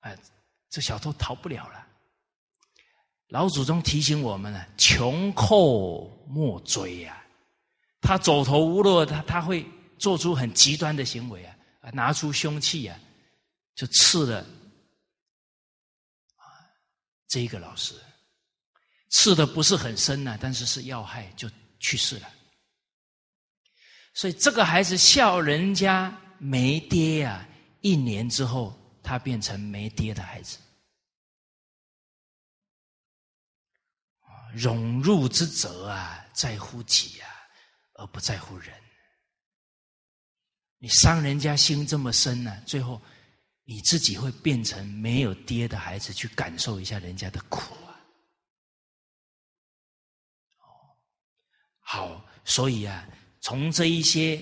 [0.00, 0.18] 哎，
[0.68, 1.86] 这小偷逃不了了。
[3.28, 7.24] 老祖宗提醒我们呢，穷寇莫追呀。
[8.00, 9.64] 他走投无路，他他会
[9.98, 11.56] 做出很极端的行为啊！
[11.92, 12.98] 拿出凶器啊，
[13.74, 14.44] 就刺了
[17.28, 17.94] 这个老师，
[19.10, 22.28] 刺的不是很深呐，但是是要害，就去世了。
[24.14, 27.46] 所以这个孩子笑人家没爹呀，
[27.82, 30.58] 一年之后他变成没爹的孩子。
[34.54, 37.28] 荣辱之责啊，在乎己啊，
[37.92, 38.74] 而不在乎人。
[40.78, 43.00] 你伤人家心这么深呢，最后
[43.64, 48.00] 你自己会变成没有爹的孩子，去感受一下人家的苦啊。
[51.80, 53.06] 好，所以啊。
[53.42, 54.36] 从这一些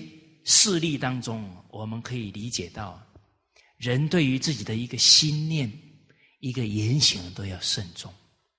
[0.51, 2.99] 事例当中，我们可以理解到，
[3.77, 5.71] 人对于自己的一个心念、
[6.39, 8.11] 一个言行都要慎重，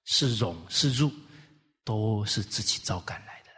[0.05, 1.13] 是荣是辱，
[1.83, 3.51] 都是自己招赶来的。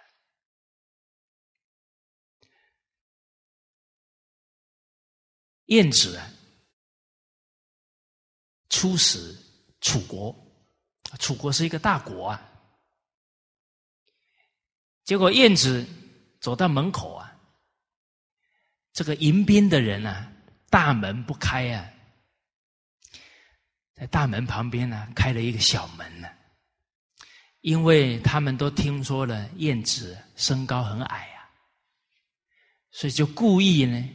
[5.66, 6.32] 晏子啊，
[8.70, 9.36] 出使
[9.82, 10.34] 楚国，
[11.18, 12.50] 楚国是一个大国啊，
[15.04, 15.86] 结果晏子。
[16.40, 17.31] 走到门口啊，
[18.92, 20.30] 这个迎宾的人啊，
[20.68, 21.90] 大门不开啊，
[23.94, 26.28] 在大门旁边呢开了一个小门呢，
[27.60, 31.48] 因为他们都听说了燕子身高很矮啊，
[32.90, 34.08] 所以就故意呢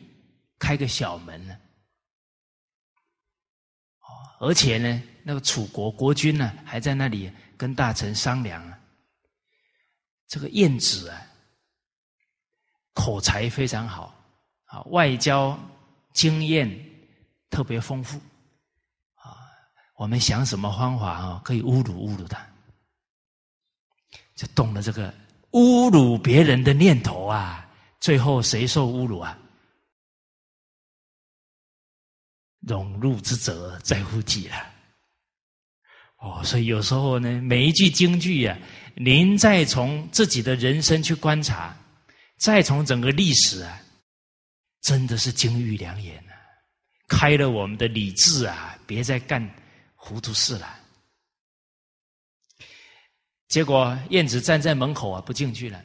[0.60, 1.58] 开个小门呢，
[4.02, 4.08] 哦，
[4.40, 8.80] 而且呢，那个楚国国君呢还在那里跟大臣商量啊，
[10.28, 11.24] 这个燕子啊。
[13.00, 14.17] 口才非常好，
[14.68, 15.58] 啊，外交
[16.14, 16.70] 经验
[17.50, 18.18] 特别丰富，
[19.16, 19.36] 啊，
[19.98, 22.46] 我们想什么方法啊，可以侮辱侮辱他，
[24.36, 25.14] 就动了这个
[25.52, 27.68] 侮辱别人的念头啊，
[28.00, 29.38] 最后谁受侮辱啊？
[32.60, 34.56] 荣辱之责在乎己了。
[36.18, 38.58] 哦，所以有时候呢，每一句京剧呀，
[38.96, 41.78] 您再从自己的人生去观察。
[42.38, 43.82] 再从整个历史啊，
[44.88, 46.32] 真的是金玉良言啊，
[47.10, 49.46] 开了我们的理智啊，别再干
[49.96, 50.80] 糊涂事了。
[53.50, 55.84] 结果燕子站在门口啊，不进去了。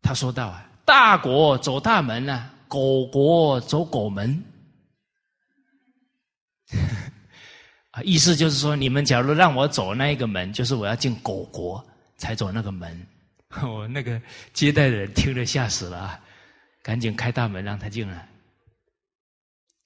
[0.00, 4.44] 他说道啊：“大国走大门啊，狗国走狗门。
[7.90, 11.84] ”啊，意思就是说，你们假如让我走那一个门，就是我要进狗国
[12.16, 13.04] 才走那个门。
[13.66, 14.20] 我那个
[14.52, 16.20] 接待的人听了吓死了，啊，
[16.82, 18.28] 赶紧开大门让他进来。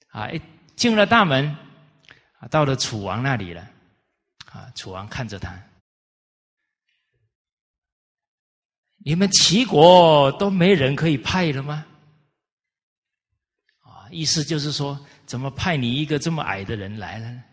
[0.09, 0.41] 啊，一
[0.75, 1.55] 进了大门，
[2.39, 3.67] 啊，到了楚王那里了。
[4.51, 5.59] 啊，楚王看着他，
[8.99, 11.85] 你们齐国都没人可以派了吗？
[13.81, 17.43] 啊，意思就是说，怎么派你一个这么矮的人来了呢？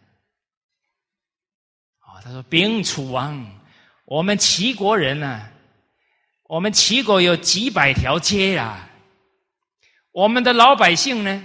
[1.98, 3.44] 啊他说：“禀楚王，
[4.04, 5.48] 我们齐国人呢？
[6.52, 8.86] 我们齐国有几百条街呀。
[10.10, 11.42] 我们的老百姓呢，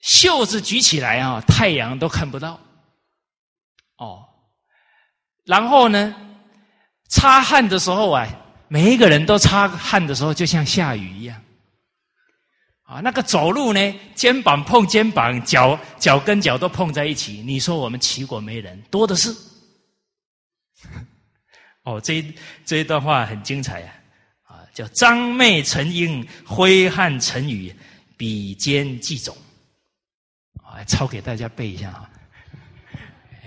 [0.00, 2.58] 袖子举起来啊，太阳都看不到。
[3.98, 4.26] 哦，
[5.44, 6.12] 然后呢，
[7.08, 8.26] 擦汗的时候啊，
[8.66, 11.40] 每一个人都擦汗的时候，就像下雨一样。”
[12.82, 17.44] 啊，那个走路呢，肩膀碰肩膀，脚脚跟脚都碰在一起。
[17.46, 19.32] 你说我们齐国没人多的是。
[21.88, 22.22] 哦，这
[22.66, 23.94] 这一段话很精彩呀！
[24.42, 27.74] 啊，叫张昧成英，挥汗成雨，
[28.14, 29.34] 比肩计种。
[30.62, 32.10] 啊，抄给大家背一下啊！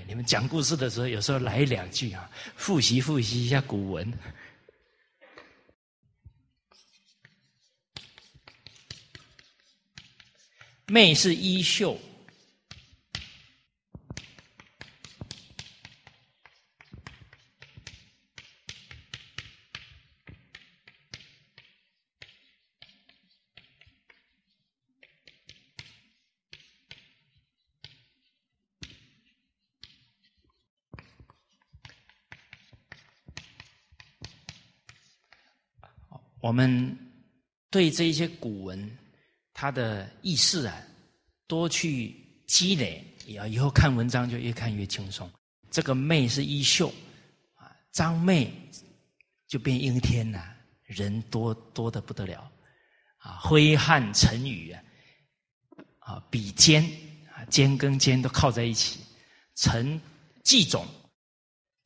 [0.08, 4.12] 你们讲故事的时候，有时候来两句啊，复习复习一下古文。
[10.88, 11.96] 妹是衣袖，
[36.42, 36.98] 我们
[37.70, 38.98] 对这一些古文。
[39.54, 40.82] 它的意思啊，
[41.46, 42.16] 多去
[42.48, 43.04] 积累，
[43.38, 45.30] 啊，以后看文章就越看越轻松。
[45.70, 46.88] 这个妹是衣袖
[47.56, 48.50] 啊，张妹
[49.48, 52.50] 就变阴天了，人多多的不得了
[53.18, 54.84] 啊，挥汗成雨啊，
[56.00, 56.82] 啊，比肩
[57.36, 59.02] 啊，肩跟肩都靠在一起，
[59.56, 60.00] 成
[60.46, 60.88] 骥种，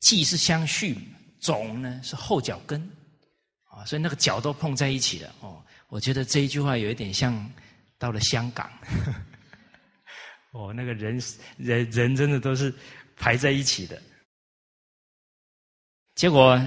[0.00, 0.96] 骥是相续，
[1.40, 2.88] 种呢是后脚跟
[3.76, 5.62] 啊，所以那个脚都碰在一起了哦。
[5.88, 7.48] 我觉得这一句话有一点像。
[7.98, 8.70] 到了香港，
[10.52, 11.18] 哦，那个人
[11.56, 12.70] 人人真的都是
[13.16, 14.02] 排在一起的。
[16.14, 16.62] 结果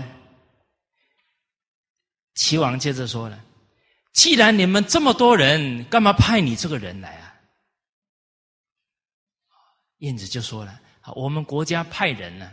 [2.33, 3.45] 齐王接着说了
[4.11, 7.39] ：“既然你们这么多人，干嘛派你这个人来啊？”
[10.01, 10.81] 燕子就说了
[11.15, 12.51] ：“我们国家派人呢，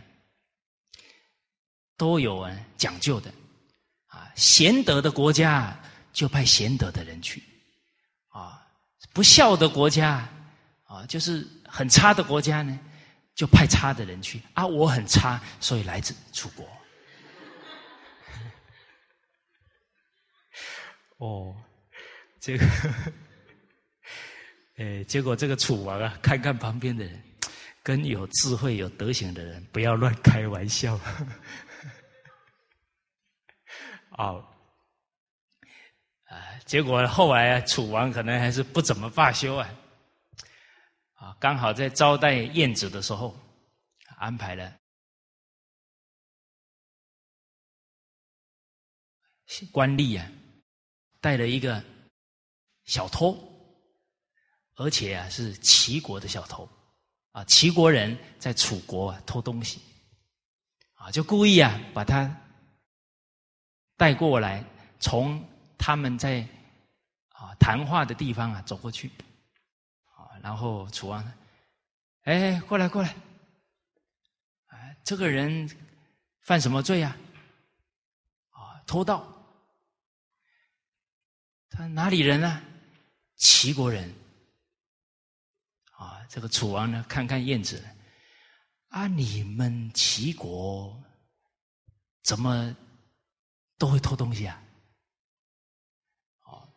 [1.97, 3.33] 都有啊讲究的，
[4.17, 5.77] 啊贤德的国家
[6.11, 7.43] 就派贤德的人去，
[8.29, 8.63] 啊。”
[9.13, 10.29] 不孝的国家，
[10.85, 12.79] 啊，就是很差的国家呢，
[13.33, 14.63] 就派差的人去啊。
[14.65, 16.67] 我很差，所以来自楚国。
[21.17, 21.55] 哦，
[22.39, 22.65] 这个，
[24.77, 27.19] 哎，结果这个楚王啊，看看旁边的人，
[27.81, 30.99] 跟有智慧、有德行的人，不要乱开玩笑。
[34.17, 34.45] 哦。
[36.25, 39.69] 啊，结果后来啊，楚王可能还是不怎么罢休啊，
[41.13, 43.33] 啊，刚好在招待晏子的时候，
[44.17, 44.73] 安排了。
[49.71, 50.29] 官吏啊，
[51.21, 51.81] 带了一个
[52.83, 53.37] 小偷，
[54.75, 56.69] 而且啊是齐国的小偷，
[57.31, 59.79] 啊，齐国人在楚国啊偷东西，
[60.95, 62.29] 啊，就故意啊把他
[63.97, 64.63] 带过来，
[65.01, 65.45] 从。
[65.79, 66.45] 他们在
[67.29, 69.09] 啊谈话的地方啊走过去，
[70.15, 71.23] 啊，然后楚王，
[72.23, 73.15] 哎，过来过来，
[75.03, 75.69] 这个人
[76.41, 77.15] 犯什么罪呀？
[78.49, 79.25] 啊，偷盗。
[81.69, 82.61] 他哪里人呢？
[83.35, 84.13] 齐国人。
[85.91, 87.81] 啊，这个楚王呢，看看燕子，
[88.89, 91.01] 啊，你们齐国
[92.23, 92.75] 怎么
[93.77, 94.61] 都会偷东西啊？
[96.43, 96.67] 哦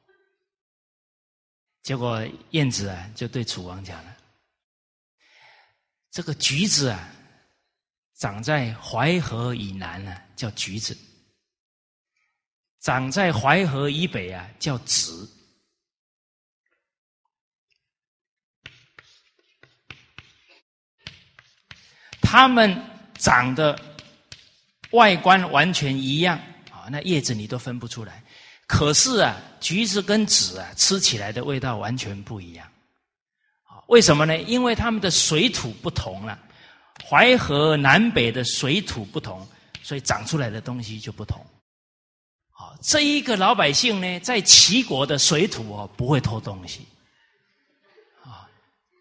[1.83, 4.17] 结果燕子啊，就对楚王讲了
[6.13, 7.13] ：“这个橘子啊，
[8.15, 10.95] 长在淮河以南啊，叫橘子；
[12.81, 15.29] 长在淮河以北啊，叫枳。
[22.21, 22.81] 它们
[23.19, 23.77] 长得
[24.93, 26.41] 外观完全一样，
[26.91, 28.23] 那叶子你都分不出来。”
[28.67, 32.65] 可是啊，橘子跟籽啊，吃起来的味道完全不一样。
[33.65, 34.41] 啊，为什么呢？
[34.43, 36.39] 因为它们的水土不同了，
[37.05, 39.45] 淮河南北的水土不同，
[39.83, 41.45] 所以长出来的东西就不同。
[42.53, 46.87] 啊，这一个老百姓呢，在齐国的水土哦，不会偷东西。
[48.23, 48.47] 啊，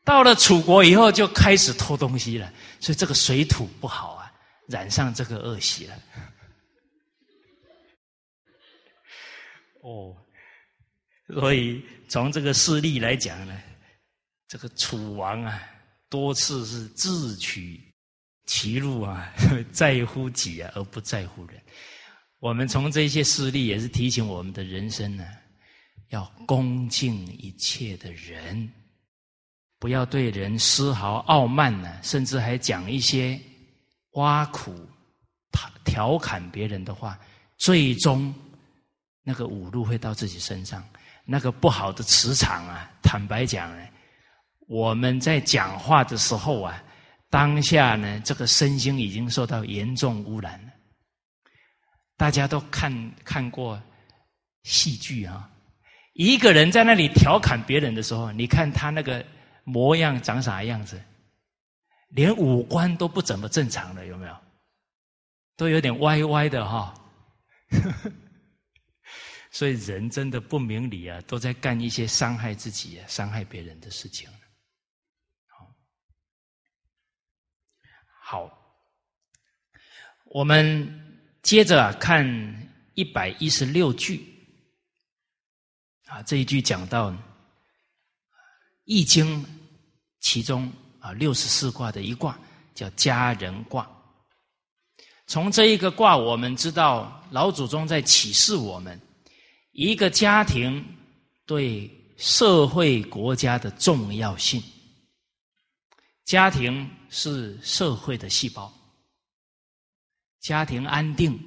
[0.03, 4.31] 到了楚国以后就开始偷东西了，所以这个水土不好啊，
[4.67, 5.93] 染上这个恶习了。
[9.81, 10.15] 哦，
[11.27, 13.61] 所以从这个事例来讲呢，
[14.47, 15.61] 这个楚王啊，
[16.09, 17.81] 多次是自取
[18.45, 19.33] 其辱啊，
[19.71, 21.61] 在乎己啊，而不在乎人。
[22.39, 25.25] 我们从这些事例也是提醒我们的人生呢，
[26.09, 28.71] 要恭敬一切的人，
[29.77, 33.39] 不要对人丝毫傲慢呢，甚至还讲一些
[34.13, 34.73] 挖苦、
[35.51, 37.17] 调调侃别人的话，
[37.57, 38.33] 最终。
[39.23, 40.83] 那个五路会到自己身上，
[41.25, 42.89] 那个不好的磁场啊！
[43.03, 43.87] 坦白讲呢，
[44.67, 46.83] 我们在讲话的时候啊，
[47.29, 50.71] 当下呢，这个身心已经受到严重污染了。
[52.17, 53.81] 大家都看看过
[54.63, 55.49] 戏剧啊，
[56.13, 59.23] 一个人在那里调侃别人的时候，你看他那个
[59.63, 60.99] 模样长啥样子，
[62.09, 64.35] 连五官都不怎么正常了，有没有？
[65.55, 66.93] 都有点歪歪的哈。
[69.59, 74.29] 所以人真的不明理啊，都在干一些伤害自己、伤害别人的事情。
[75.47, 75.75] 好，
[78.23, 78.49] 好，
[80.27, 80.87] 我们
[81.43, 82.25] 接着看
[82.93, 84.25] 一百一十六句。
[86.05, 87.11] 啊，这一句讲到
[88.85, 89.43] 《易经》
[90.21, 92.39] 其中啊六十四卦的一卦
[92.73, 93.85] 叫家人卦。
[95.27, 98.97] 从这一个卦，我们知道老祖宗在启示我们。
[99.79, 100.85] 一个家庭
[101.45, 104.61] 对社会国家的重要性，
[106.25, 108.69] 家庭是社会的细胞，
[110.41, 111.39] 家庭安定，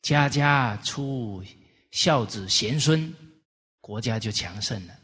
[0.00, 1.44] 家家出
[1.90, 3.14] 孝子贤孙，
[3.82, 4.94] 国家就强盛了。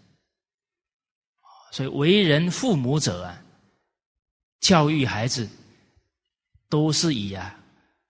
[1.70, 3.44] 所以为人父母者啊，
[4.60, 5.46] 教育孩子
[6.70, 7.54] 都是以啊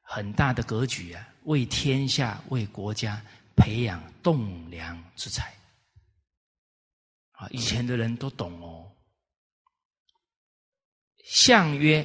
[0.00, 3.20] 很大的格局啊，为天下，为国家。
[3.56, 5.54] 培养栋梁之才，
[7.32, 8.90] 啊，以前的人都懂哦。
[11.26, 12.02] 相曰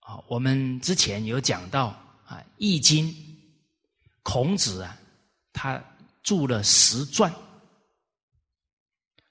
[0.00, 1.88] 啊，我们之前有讲到
[2.26, 3.06] 啊，《易经》，
[4.22, 4.98] 孔子啊，
[5.52, 5.82] 他
[6.22, 7.30] 著了十传。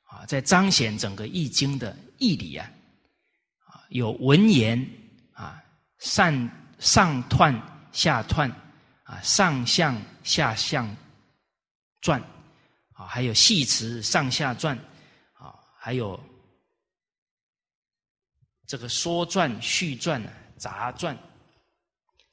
[0.03, 2.71] 啊，在彰显整个《易经》的义理啊，
[3.65, 4.79] 啊，有文言
[5.33, 5.59] 啊，
[5.97, 7.59] 上上彖
[7.91, 8.51] 下彖
[9.05, 10.95] 啊，上象下象
[12.03, 12.21] 传。
[12.95, 14.77] 啊，还有戏词上下传，
[15.33, 16.23] 啊，还有
[18.67, 20.21] 这个说传、续传、
[20.55, 21.17] 杂传，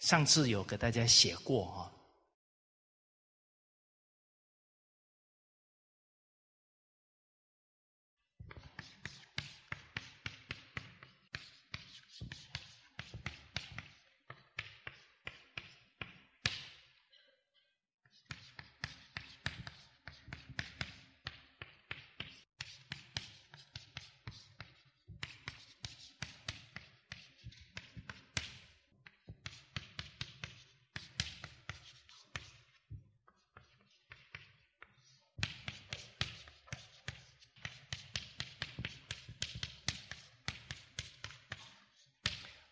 [0.01, 1.90] 上次有给大家写过啊。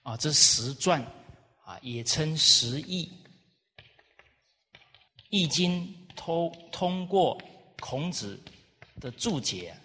[0.08, 1.02] 啊，这十传
[1.66, 3.12] 啊，也称十义。
[5.28, 5.86] 易经
[6.16, 7.38] 通通过
[7.78, 8.40] 孔子
[8.98, 9.78] 的注解，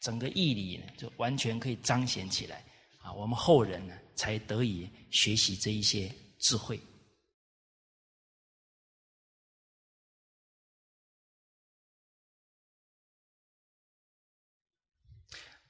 [0.00, 2.62] 整个义理呢，就完全可以彰显起来
[2.98, 3.10] 啊。
[3.14, 6.78] 我们后人呢，才得以学习这一些智慧。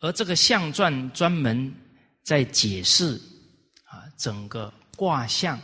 [0.00, 1.72] 而这个象传专门
[2.24, 3.20] 在解释。
[4.16, 5.60] 整个卦象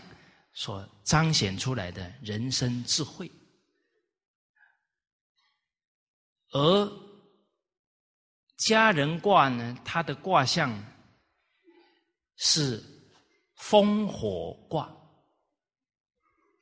[0.53, 3.31] 所彰显出来的人生智慧，
[6.53, 6.93] 而
[8.59, 10.71] 家人卦呢，它的卦象
[12.37, 12.83] 是
[13.55, 14.85] 风火卦，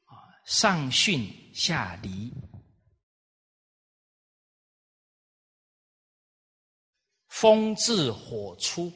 [0.05, 0.13] 啊，
[0.45, 2.33] 上巽下离，
[7.29, 8.93] 风至火出。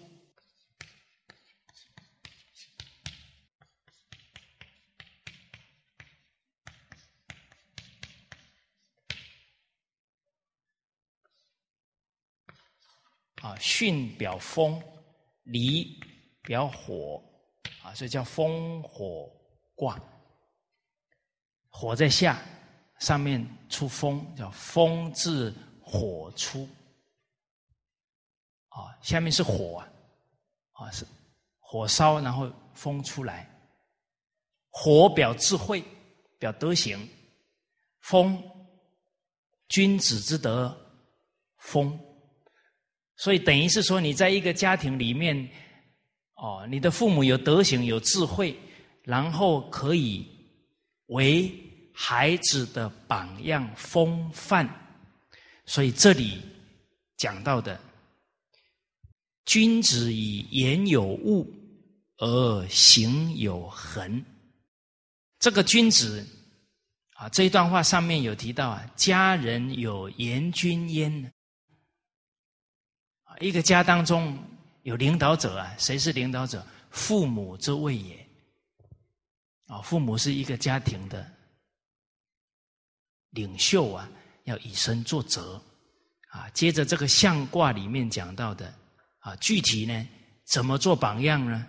[13.43, 14.81] 啊，巽表风，
[15.43, 15.99] 离
[16.43, 17.21] 表火，
[17.83, 19.29] 啊，所以叫风火
[19.75, 20.01] 卦。
[21.69, 22.41] 火在下，
[23.01, 26.69] 上面出风，叫风自火出。
[28.69, 29.91] 啊，下面是火啊，
[30.75, 31.05] 啊是
[31.59, 33.51] 火烧，然后风出来。
[34.71, 35.83] 火表智慧，
[36.39, 37.09] 表德行。
[38.03, 38.41] 风，
[39.69, 40.75] 君子之德，
[41.59, 41.99] 风。
[43.23, 45.49] 所以等于是说，你在一个家庭里面，
[46.35, 48.53] 哦，你的父母有德行、有智慧，
[49.05, 50.27] 然后可以
[51.07, 51.49] 为
[51.95, 54.69] 孩子的榜样风范。
[55.67, 56.43] 所以这里
[57.17, 57.81] 讲到的，
[59.45, 61.49] 君子以言有物
[62.17, 64.25] 而行有恒。
[65.39, 66.27] 这个君子
[67.15, 71.33] 啊，这一段话上面有提到啊，家人有言君焉。
[73.41, 74.39] 一个家当中
[74.83, 76.65] 有领导者啊，谁是领导者？
[76.91, 78.19] 父母之位也。
[79.67, 81.27] 啊，父母是一个家庭的
[83.31, 84.09] 领袖啊，
[84.45, 85.63] 要以身作则
[86.31, 86.51] 啊。
[86.51, 88.75] 接着这个象卦里面讲到的
[89.21, 90.07] 啊，具体呢
[90.45, 91.67] 怎么做榜样呢？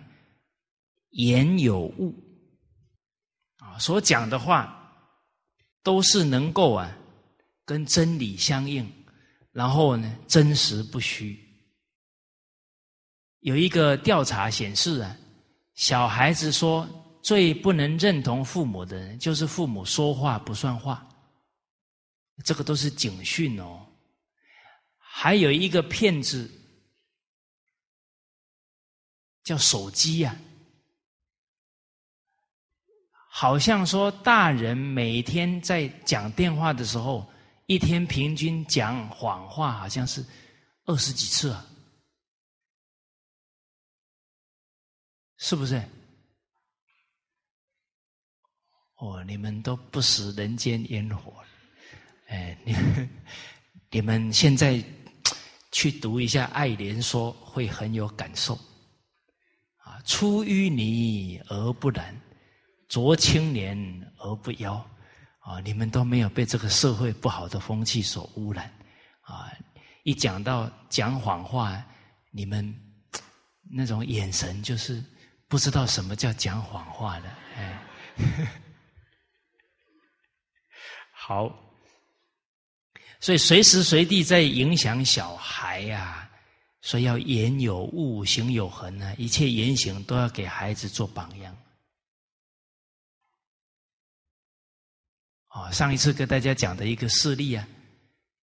[1.10, 2.14] 言有物
[3.58, 4.92] 啊，所讲的话
[5.82, 6.94] 都是能够啊
[7.64, 8.90] 跟真理相应，
[9.52, 11.42] 然后呢真实不虚。
[13.44, 15.14] 有一个调查显示啊，
[15.74, 16.88] 小孩子说
[17.22, 21.06] 最不能认同父母的人，就是父母说话不算话。
[22.42, 23.86] 这个都是警讯哦。
[24.96, 26.50] 还有一个骗子
[29.42, 30.34] 叫手机呀，
[33.28, 37.30] 好像说大人每天在讲电话的时候，
[37.66, 40.24] 一天平均讲谎话，好像是
[40.86, 41.66] 二十几次啊。
[45.38, 45.82] 是不是？
[48.96, 51.34] 哦，你们都不食人间烟火，
[52.28, 52.74] 哎，你
[53.90, 54.82] 你们现在
[55.72, 58.54] 去读一下《爱莲说》，会很有感受。
[59.78, 62.18] 啊，出淤泥而不染，
[62.88, 64.74] 濯清涟而不妖。
[65.40, 68.72] 啊，你们都没有被这个社会不好的风气所污染。
[69.22, 69.52] 啊，
[70.04, 71.84] 一讲到讲谎话，
[72.30, 72.74] 你们
[73.70, 75.04] 那种眼神就是
[75.54, 77.80] 不知道什么叫讲谎话的，哎，
[81.14, 81.48] 好，
[83.20, 86.28] 所以随时随地在影响小孩呀，
[86.82, 91.56] 所以要言有物，行有恒啊，一切言行都要给孩子做榜样。
[95.50, 97.64] 哦，上一次跟大家讲的一个事例啊，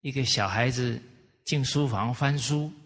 [0.02, 1.02] 一个小孩子
[1.44, 2.79] 进书房翻书，哦，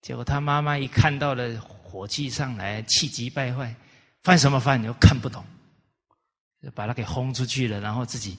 [0.00, 3.74] 结果他妈妈一看到了，火气上来，气急败坏，
[4.22, 5.44] 翻什么翻，又看不懂，
[6.62, 8.38] 就把他给轰出去了，然后自己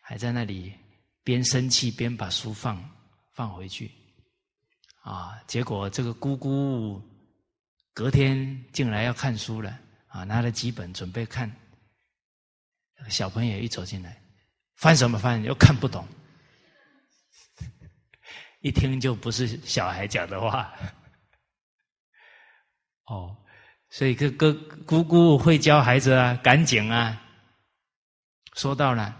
[0.00, 0.72] 还在那里
[1.22, 2.82] 边生气边把书放
[3.32, 3.90] 放回去，
[5.02, 7.00] 啊，结果这个姑姑
[7.92, 9.78] 隔天进来要看书了，
[10.08, 11.50] 啊，拿了几本准备看。
[13.08, 14.20] 小朋友一走进来，
[14.74, 15.40] 翻什么翻？
[15.44, 16.04] 又看不懂，
[18.60, 20.72] 一听就不是小孩讲的话。
[23.06, 23.36] 哦，
[23.90, 24.52] 所以哥哥
[24.86, 27.20] 姑姑会教孩子啊，赶紧啊。
[28.54, 29.18] 说到了，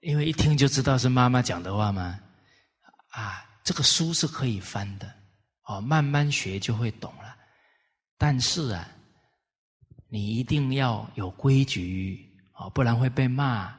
[0.00, 2.18] 因为一听就知道是妈妈讲的话嘛。
[3.10, 5.14] 啊，这个书是可以翻的，
[5.64, 7.36] 哦，慢慢学就会懂了。
[8.16, 8.88] 但是啊。
[10.12, 13.72] 你一定要有规矩哦，不然会被骂。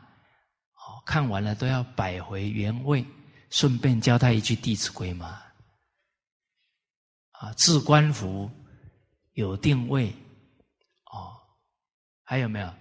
[1.05, 3.05] 看完了都要摆回原位，
[3.49, 5.41] 顺便教他一句《弟子规》嘛。
[7.31, 8.49] 啊，置官服
[9.33, 10.13] 有定位。
[11.05, 11.35] 哦，
[12.23, 12.73] 还有没有？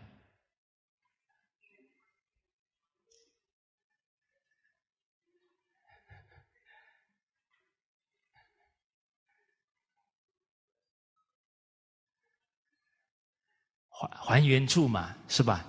[13.88, 15.64] 还还原处嘛，是吧？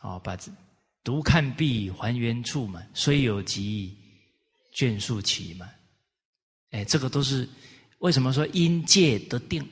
[0.00, 0.50] 哦，把这
[1.06, 3.96] 独看壁还原处嘛，虽有急
[4.74, 5.70] 卷数齐嘛。
[6.72, 7.48] 哎，这个都是
[7.98, 9.64] 为什么说因戒得定？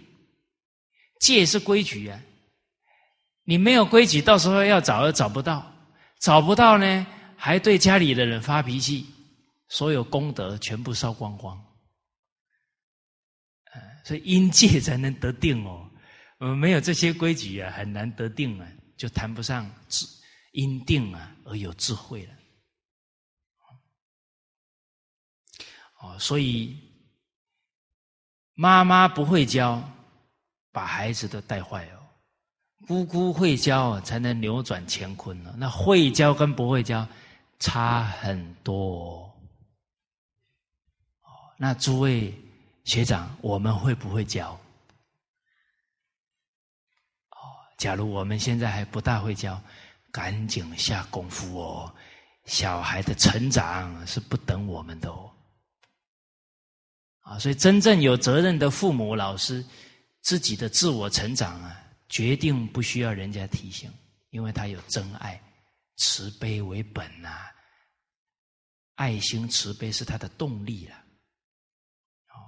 [1.18, 2.20] 戒是规矩啊，
[3.43, 5.74] 你没有规矩，到时候要找又找不到，
[6.20, 7.05] 找不到呢，
[7.37, 9.05] 还对家里的人发脾气，
[9.68, 11.61] 所有功德全部烧光光。
[14.05, 15.91] 所以因戒才能得定哦。
[16.39, 20.07] 呃，没有这些规矩啊，很难得定啊，就谈不上智
[20.55, 22.34] 因定啊而有智慧了。
[25.98, 26.78] 哦，所以
[28.54, 29.83] 妈妈不会教，
[30.70, 31.99] 把孩子都带坏哦；
[32.87, 35.53] 姑姑会教，才能扭转乾坤呢。
[35.58, 37.07] 那会教跟不会教
[37.58, 39.24] 差很多。
[41.22, 42.33] 哦，那诸位
[42.84, 44.53] 学长，我们会不会教？
[47.30, 47.38] 哦
[47.76, 49.61] 假如我们现在还不大会教，
[50.14, 51.92] 赶紧下功夫哦！
[52.45, 55.28] 小孩的成长是不等我们的哦。
[57.22, 59.64] 啊，所以真正有责任的父母、老师，
[60.20, 63.92] 自己的自我成长啊，决定不需要人家提醒，
[64.30, 65.42] 因为他有真爱、
[65.96, 67.46] 慈悲为本呐。
[68.95, 70.95] 爱心、慈悲是他的动力了。
[72.28, 72.38] 哦，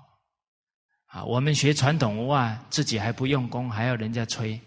[1.07, 4.61] 啊，我们学传统文化，自己还不用功，还要人家吹。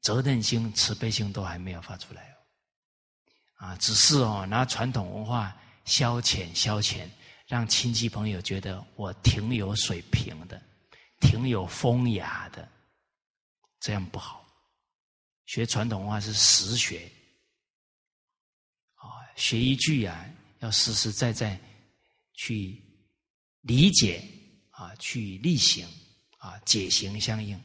[0.00, 2.34] 责任心、慈悲心都还没有发出来，
[3.54, 5.54] 啊，只是哦拿传统文化
[5.84, 7.06] 消遣消遣，
[7.46, 10.60] 让亲戚朋友觉得我挺有水平的，
[11.20, 12.66] 挺有风雅的，
[13.78, 14.46] 这样不好。
[15.46, 17.10] 学传统文化是实学，
[18.94, 19.04] 啊，
[19.36, 20.24] 学一句啊，
[20.60, 21.60] 要实实在在
[22.34, 22.80] 去
[23.62, 24.24] 理解
[24.70, 25.86] 啊，去力行
[26.38, 27.60] 啊，解行相应。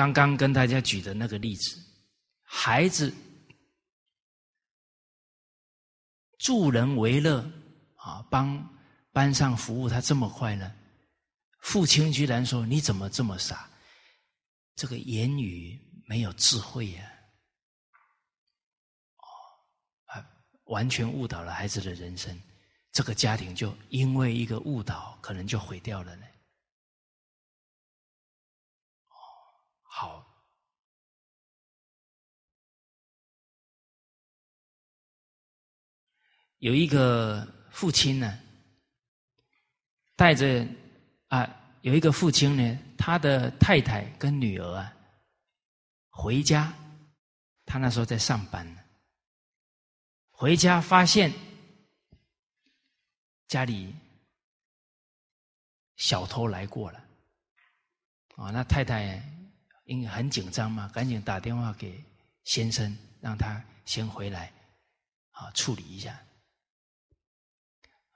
[0.00, 1.78] 刚刚跟大家举的那个例子，
[2.42, 3.12] 孩子
[6.38, 7.42] 助人为乐
[7.96, 8.66] 啊，帮
[9.12, 10.72] 班上服务，他这么快乐，
[11.58, 13.68] 父亲居然说：“你怎么这么傻？
[14.74, 15.78] 这个言语
[16.08, 17.12] 没有智慧呀！”
[19.20, 20.24] 哦，
[20.64, 22.34] 完全误导了孩子的人生，
[22.90, 26.26] 这个家庭就因为一个误导，可能就毁掉了呢。
[29.92, 30.24] 好，
[36.58, 38.38] 有一个父亲呢，
[40.14, 40.64] 带着
[41.26, 41.44] 啊，
[41.82, 44.94] 有一个父亲呢，他的太太跟女儿啊，
[46.08, 46.72] 回家，
[47.66, 48.80] 他那时候在上班呢，
[50.30, 51.32] 回家发现
[53.48, 53.92] 家里
[55.96, 57.04] 小偷来过了。
[58.36, 59.20] 啊，那太太
[59.90, 62.00] 因为很紧张嘛，赶紧打电话给
[62.44, 64.52] 先生，让他先回来
[65.32, 66.12] 啊处理一下。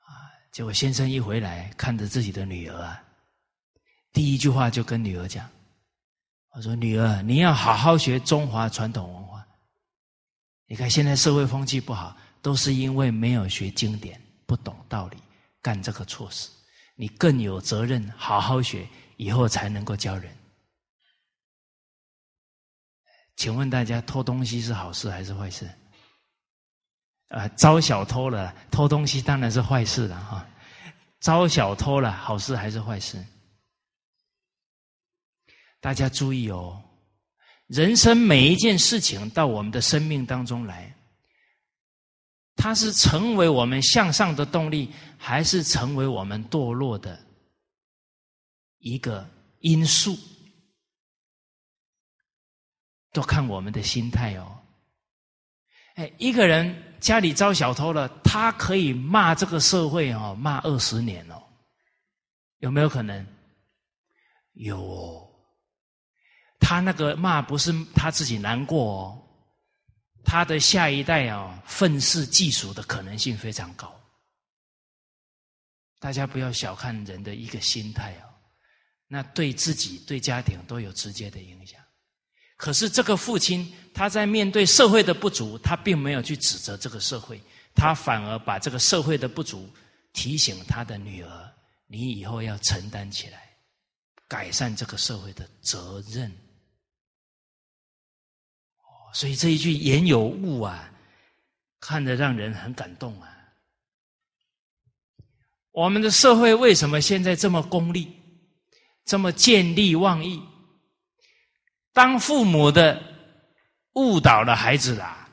[0.06, 3.02] 啊，结果先生一回来，看着自己的女儿啊，
[4.12, 5.50] 第一句话就跟女儿讲
[6.54, 9.44] ：“我说女儿，你要好好学中华传统文化。
[10.66, 15.16] 你看现在社会风气不好，都是因为没有学经典，不懂道理，
[15.60, 16.48] 干这个错事。
[16.94, 20.36] 你更有责任好好学。”以后才能够教人。
[23.36, 25.68] 请问大家，偷东西是好事还是坏事？
[27.28, 30.46] 啊，招小偷了，偷东西当然是坏事了哈。
[31.20, 33.24] 招小偷了，好事还是坏事？
[35.80, 36.82] 大家注意哦，
[37.66, 40.94] 人生每一件事情到我们的生命当中来，
[42.56, 47.18] 它是成为我们向上的动力，还是成为我们堕落的？
[48.78, 49.28] 一个
[49.60, 50.16] 因素，
[53.14, 54.60] 都看我们的心态哦。
[55.94, 61.40] 哎，一个人家里遭小偷了，他可以骂这个社会哦，骂二十年哦，
[62.58, 63.24] 有没有可能？
[64.54, 65.26] 有，
[66.58, 69.22] 他那个骂不是他自己难过哦，
[70.24, 73.94] 他的下一代啊，愤世嫉俗的可能性非常高。
[76.00, 78.34] 大家不要小看人的一个心态哦。
[79.06, 81.80] 那对自己、对家庭都有直接的影响。
[82.56, 87.40] 可是这个父亲，他在面对社会的不足，他并没有去指责这个社会，
[87.74, 89.68] 他反而把这个社会的不足
[90.12, 91.52] 提醒他的女儿
[91.86, 93.50] ：“你以后要承担起来，
[94.28, 96.30] 改善这个社会的责任。”
[98.82, 100.90] 哦，所以这一句言有物啊，
[101.80, 103.30] 看着让人很感动啊。
[105.72, 108.12] 我们的社会为什么现在这么功利？
[109.04, 110.40] 这么见利忘义，
[111.94, 113.00] 当父母的
[113.94, 115.28] 误导了孩子啦！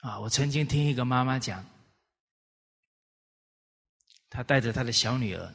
[0.00, 1.62] 啊，我曾经听一个妈妈讲，
[4.30, 5.52] 她带着她的小女儿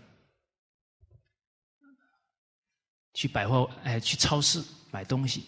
[3.14, 4.61] 去百货，哎，去超市
[4.91, 5.45] 买东西，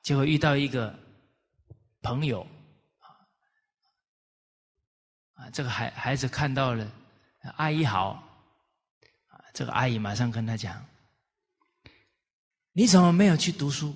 [0.00, 0.96] 结果遇到一个
[2.02, 2.46] 朋友
[5.34, 5.50] 啊。
[5.52, 6.88] 这个孩孩子看到了，
[7.56, 8.22] 阿姨好，
[9.52, 10.84] 这个阿姨马上跟他讲
[12.72, 13.94] ：“你怎么没有去读书？”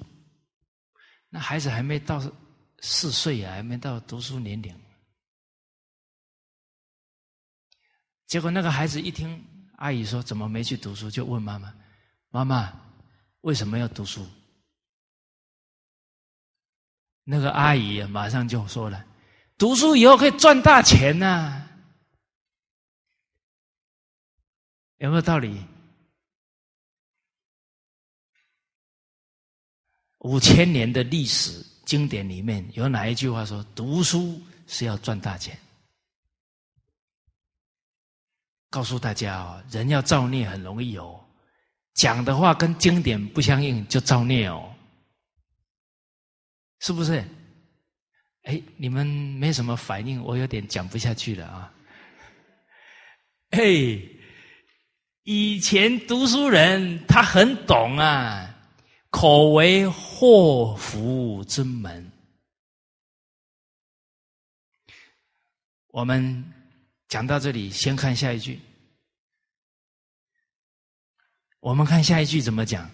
[1.28, 2.22] 那孩子还没到
[2.80, 4.74] 四岁啊，还没到读书年龄。
[8.26, 9.44] 结果那个孩子一听
[9.76, 11.74] 阿姨说怎么没去读书，就问妈妈
[12.30, 12.72] ：“妈妈
[13.42, 14.26] 为什么要读书？”
[17.24, 19.04] 那个阿姨马上就说了。
[19.58, 21.65] 读书以后可以赚大钱呐，
[24.98, 25.62] 有没有道理？
[30.20, 35.56] 五千年的历史经典里面有哪一句话说读书是要赚大钱？
[38.70, 41.24] 告诉大家哦，人要造孽很容易哦，
[41.94, 44.74] 讲的话跟经典不相应就造孽哦，
[46.80, 47.24] 是不是？
[48.42, 51.72] 哎，你们没什么反应，我有点讲不下去了啊！
[53.50, 54.15] 嘿，
[55.28, 58.48] 以前读书人他很懂啊，
[59.10, 62.12] 口为祸福之门。
[65.88, 66.44] 我们
[67.08, 68.60] 讲到这里，先看下一句。
[71.58, 72.88] 我们看下一句怎么讲？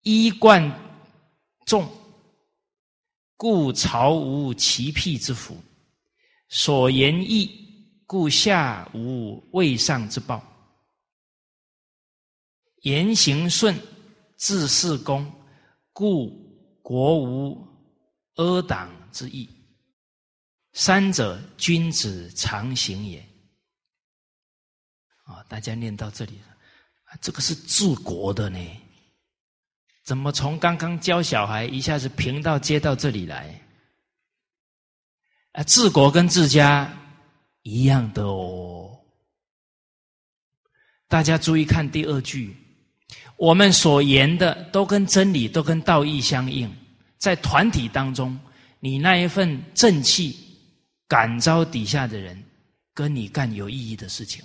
[0.00, 0.66] 衣冠
[1.66, 1.86] 重。
[3.36, 5.62] 故朝无其辟之福，
[6.48, 7.71] 所言义，
[8.12, 10.46] 故下无位上之报。
[12.82, 13.74] 言行顺，
[14.36, 15.32] 治事公，
[15.94, 16.28] 故
[16.82, 17.66] 国无
[18.34, 19.48] 阿党之意。
[20.74, 23.18] 三者，君子常行也。
[25.24, 26.38] 啊，大家念到这里，
[27.22, 28.58] 这个是治国的呢。
[30.04, 33.58] 怎么从刚刚教小孩一下子平到接到这里来？
[35.52, 36.94] 啊，治国跟治家
[37.62, 38.98] 一样的哦。
[41.08, 42.56] 大家注意看第二句，
[43.36, 46.72] 我们所言的都跟真理、都跟道义相应。
[47.18, 48.38] 在团体当中，
[48.80, 50.36] 你那一份正气
[51.06, 52.42] 感召底下的人，
[52.94, 54.42] 跟你干有意义的事情。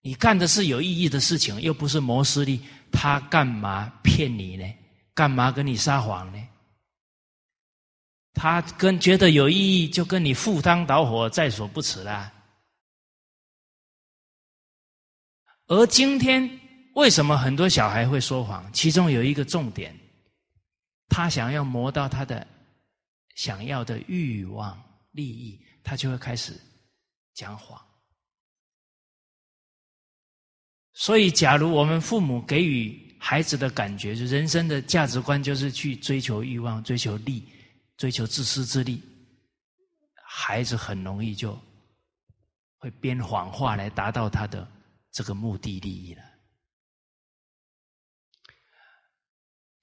[0.00, 2.60] 你干的是有意义的事情，又不是谋私利。
[2.90, 4.64] 他干嘛骗你呢？
[5.12, 6.38] 干嘛跟你撒谎呢？
[8.38, 12.32] 他跟觉得有意义，就跟你赴汤蹈火在所不辞啦。
[15.66, 16.48] 而今天
[16.94, 18.72] 为什么很多小孩会说谎？
[18.72, 19.92] 其中有一个重点，
[21.08, 22.46] 他想要磨到他的
[23.34, 26.52] 想要的欲望利益，他就会开始
[27.34, 27.76] 讲谎。
[30.94, 37.44] 所以，假如我们父母给予孩子的感觉，就人生的价值观就是去追求欲望、追求利、
[37.98, 39.02] 追求自私自利，
[40.24, 41.60] 孩子很容易就
[42.78, 44.66] 会编谎话来达到他的
[45.10, 46.22] 这个目的利益了。《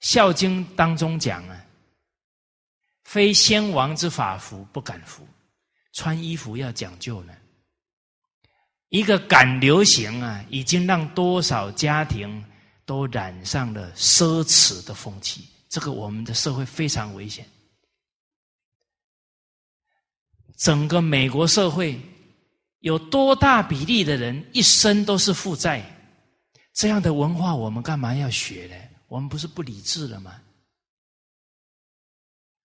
[0.00, 1.66] 孝经》当中讲啊，
[3.04, 5.28] 非先王之法服不敢服，
[5.92, 7.36] 穿衣服要讲究呢。
[8.88, 12.42] 一个敢流行啊，已经让多少家庭
[12.86, 15.46] 都染上了奢侈的风气。
[15.68, 17.46] 这个我们的社会非常危险。
[20.56, 22.00] 整个美国社会
[22.80, 25.84] 有多大比例的人一生都是负债？
[26.72, 28.76] 这样的文化我们干嘛要学呢？
[29.08, 30.32] 我们不是不理智了吗？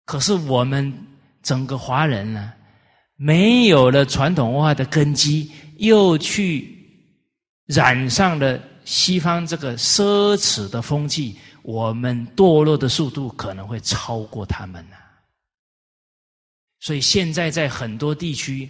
[0.05, 0.93] 可是我们
[1.43, 2.53] 整个华人呢，
[3.15, 5.51] 没有了传统文化的根基。
[5.81, 6.77] 又去
[7.65, 14.95] 染上了西方这个奢侈的风气，我们堕落的速度可能会超过他们呢。
[16.81, 18.69] 所以现在在很多地区，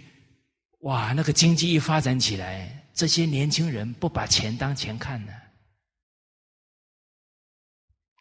[0.80, 5.32] 哇，那个经济一发展起来，这些年轻人不把钱当钱看呢，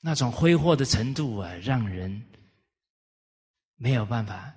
[0.02, 2.26] 那种挥霍的程度啊，让人
[3.76, 4.54] 没有办法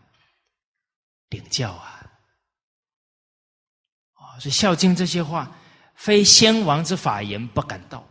[1.31, 2.01] 领教啊。
[4.39, 5.57] 所以《孝经》这些话，
[5.95, 8.09] 非先王之法言，不敢道。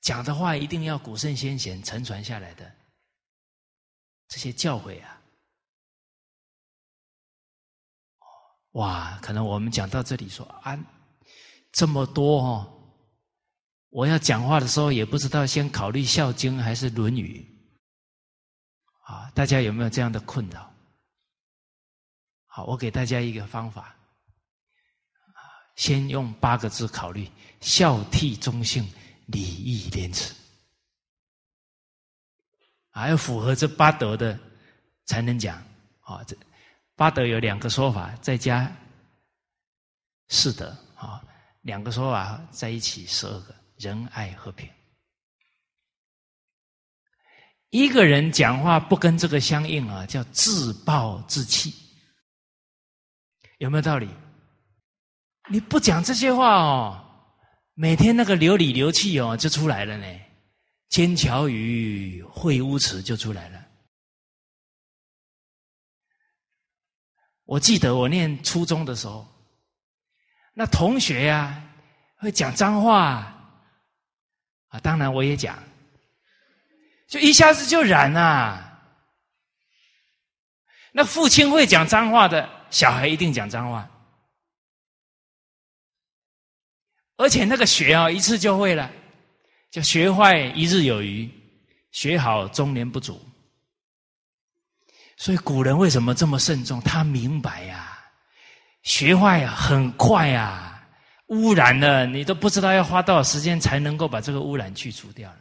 [0.00, 2.72] 讲的话一定要古圣先贤承传下来的
[4.32, 5.20] 这些教诲啊！
[8.70, 10.78] 哇，可能我们讲到这里说啊，
[11.70, 12.96] 这么多哦，
[13.90, 17.46] 我要讲话的时候也不知道先考虑《孝经》还是《论语》
[19.12, 19.30] 啊？
[19.34, 20.72] 大家有没有这样的困扰？
[22.46, 23.94] 好，我给大家一个方法，
[25.76, 27.30] 先用八个字考虑：
[27.60, 28.82] 孝悌忠信
[29.26, 30.34] 礼义廉耻，
[32.92, 34.38] 还要符合这八德的
[35.06, 35.60] 才能讲。
[36.02, 36.36] 啊，这
[36.94, 38.70] 八德有两个说法，再加
[40.28, 41.22] 四德，啊，
[41.62, 44.68] 两个说法在一起十二个：仁爱和平。
[47.70, 51.72] 一个人讲话不跟这个相应啊，叫自暴自弃。
[53.58, 54.08] 有没有道理？
[55.48, 57.02] 你不讲这些话哦，
[57.74, 60.06] 每天那个流里流气哦，就出来了呢。
[60.92, 63.66] 尖桥语、会乌池就出来了。
[67.44, 69.26] 我记得我念初中的时候，
[70.52, 71.66] 那同学呀
[72.18, 73.24] 会讲脏话
[74.68, 75.58] 啊，当然我也讲，
[77.08, 78.78] 就一下子就染了。
[80.92, 82.46] 那父亲会讲脏话的。
[82.70, 83.90] 小孩一定讲脏话，
[87.16, 88.90] 而且那个学啊，一次就会了，
[89.72, 91.28] 就学坏一日有余，
[91.92, 93.18] 学好终年不足。
[95.16, 96.78] 所以古人为什么这么慎重？
[96.82, 97.98] 他明白呀，
[98.82, 100.86] 学坏很快呀，
[101.28, 105.38] 污染了你都不知道要花多少时间才能够把这个污染去除掉了。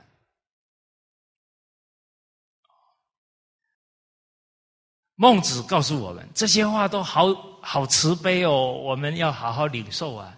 [5.15, 10.37] 孟子告诉我们，这些话都好好慈悲哦，我们要好好领受啊。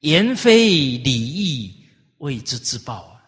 [0.00, 0.66] 言非
[0.98, 1.79] 礼义，
[2.20, 3.20] 谓之自暴啊。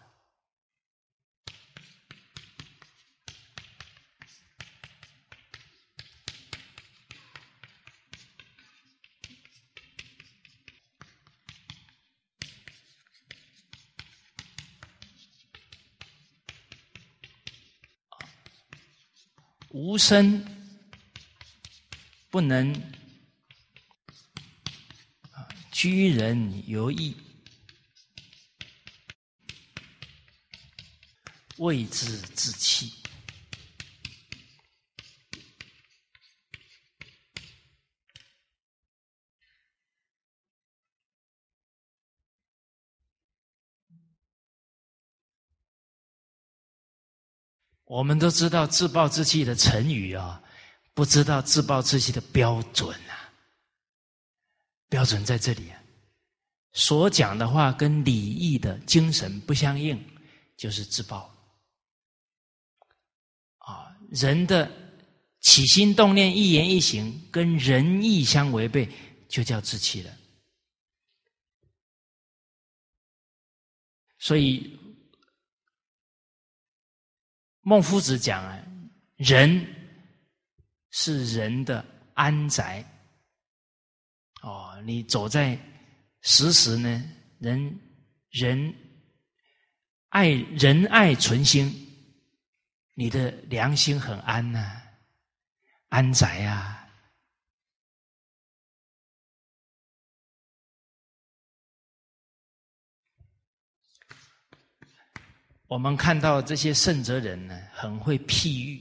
[19.69, 20.45] 无声
[22.29, 22.71] 不能
[25.71, 27.17] 居人犹义，
[31.63, 32.91] 谓之自弃。
[47.85, 50.43] 我们都知道自暴自弃的成语啊，
[50.93, 53.31] 不知道自暴自弃的标准啊。
[54.89, 55.81] 标准在这里啊，
[56.73, 59.97] 所讲的话跟礼义的精神不相应，
[60.57, 61.32] 就是自暴。
[64.13, 64.71] 人的
[65.41, 68.87] 起心动念、一言一行跟仁义相违背，
[69.27, 70.17] 就叫自欺了。
[74.19, 74.79] 所以，
[77.61, 78.63] 孟夫子讲啊，
[79.17, 79.65] 人
[80.91, 81.83] 是人的
[82.13, 82.85] 安宅。
[84.43, 85.57] 哦，你走在
[86.21, 87.03] 时时呢，
[87.39, 87.79] 人
[88.29, 88.73] 人
[90.09, 91.92] 爱仁爱存心，
[92.95, 94.81] 你的良心很安呐，
[95.89, 96.79] 安宅啊。
[105.67, 108.79] 我们看到这些圣哲人呢，很会譬喻，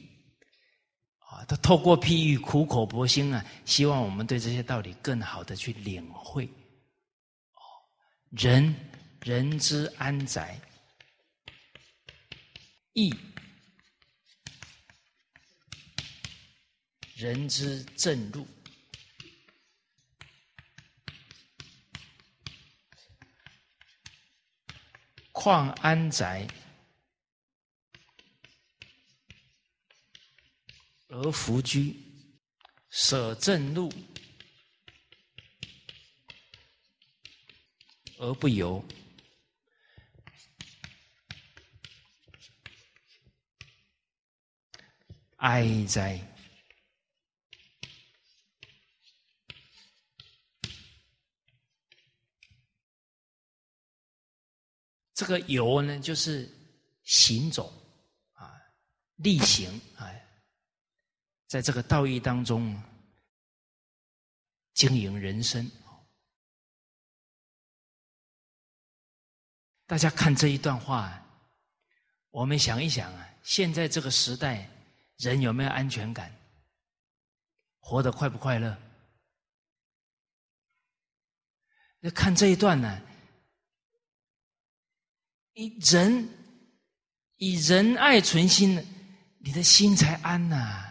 [1.20, 6.44] 啊，他透过譬喻苦口婆心啊，希望我们对这些道理更好的去领会。
[7.55, 7.64] 哦，
[8.28, 8.74] 人
[9.22, 10.60] 人之安宅，
[12.93, 13.10] 义
[17.16, 18.47] 人之正路，
[25.30, 26.47] 况安宅？
[31.09, 31.94] 而弗居，
[32.89, 33.93] 舍正路
[38.18, 38.82] 而不游，
[45.36, 46.31] 哀哉！
[55.23, 56.51] 这个游呢，就是
[57.05, 57.73] 行走
[58.32, 58.61] 啊，
[59.15, 60.11] 力行啊。
[61.47, 62.77] 在这个道义当中
[64.74, 65.70] 经营人生，
[69.86, 71.24] 大家看这一段话，
[72.31, 74.69] 我们想一想啊，现在这个时代，
[75.19, 76.35] 人有没有安全感？
[77.78, 78.77] 活得快不快乐？
[82.01, 83.01] 那看这一段呢，
[85.55, 86.29] 以人
[87.37, 88.83] 以仁爱存心，
[89.39, 90.91] 你的心才安呐。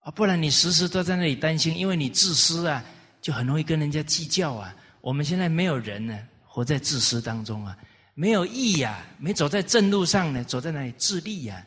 [0.00, 2.84] 啊，不然你时时都在那里担心，因为你自私啊，
[3.20, 4.74] 就很容易跟人家计较啊。
[5.00, 7.76] 我们现在没有人呢，活在自私当中啊，
[8.14, 11.66] 没有义呀，没走在正路上呢，走在那里自利呀。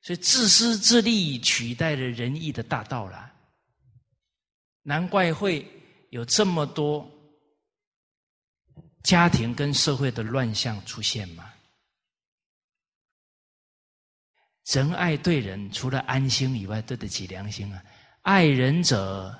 [0.00, 3.32] 所以自私自利取代了仁义的大道了，
[4.82, 5.68] 难怪会
[6.10, 7.08] 有这么多
[9.02, 11.52] 家庭跟社会的乱象出现吗。
[14.64, 17.82] 仁爱对人，除了安心以外，对得起良心啊！
[18.20, 19.34] 爱人者，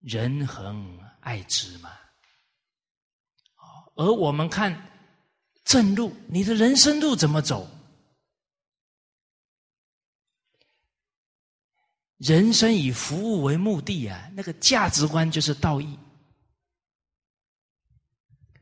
[0.00, 1.90] 人恒爱之嘛。
[3.96, 4.74] 而我们看
[5.64, 7.68] 正路，你的人生路怎么走？
[12.16, 15.98] 人生以服务为目的啊，那个价值观就是道义。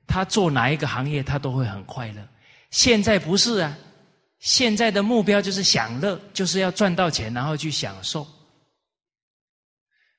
[0.09, 2.29] 他做哪一个行业，他都会很快乐。
[2.71, 3.79] 现在不是啊。
[4.41, 8.25] 现在的目标就是享乐，就是要赚到钱，然后去享受，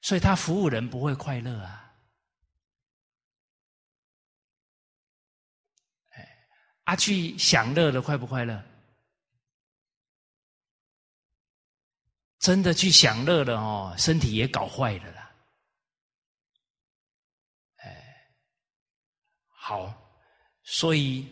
[0.01, 1.95] 所以他服务人不会快乐啊！
[6.09, 6.37] 哎，
[6.83, 8.61] 啊，去享乐的快不快乐？
[12.39, 15.31] 真的去享乐了哦，身体也搞坏了啦！
[17.77, 18.33] 哎，
[19.69, 19.93] 好，
[20.63, 21.27] 所以。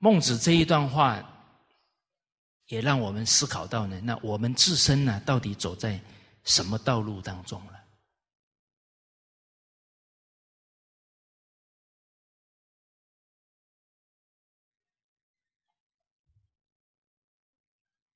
[0.00, 1.18] 孟子这一段话，
[2.66, 3.98] 也让我们思考到呢。
[4.02, 5.98] 那我们自身呢，到底走在
[6.44, 7.72] 什么道路当中了？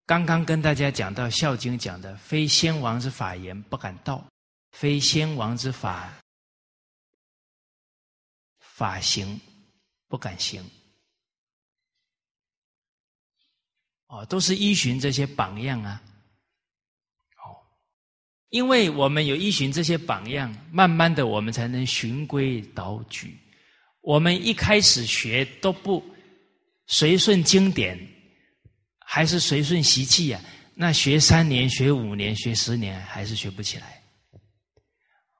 [0.07, 4.23] 刚刚跟大家讲到《孝经》讲的：“非先王之法言，不敢道；
[4.71, 6.13] 非先王之法
[8.83, 9.41] 法行，
[10.09, 10.61] 不敢行。”
[14.09, 16.03] 哦，都是依循这些榜样啊！
[17.37, 17.57] 哦，
[18.51, 23.39] 因为我们有依循这些榜样，慢慢的我们才能循规蹈矩。
[24.01, 26.05] 我们一开始学都不
[26.87, 27.97] 随顺经典，
[28.99, 30.41] 还是随顺习气呀？
[30.75, 34.03] 那学三年、学五年、学十年，还是学不起来。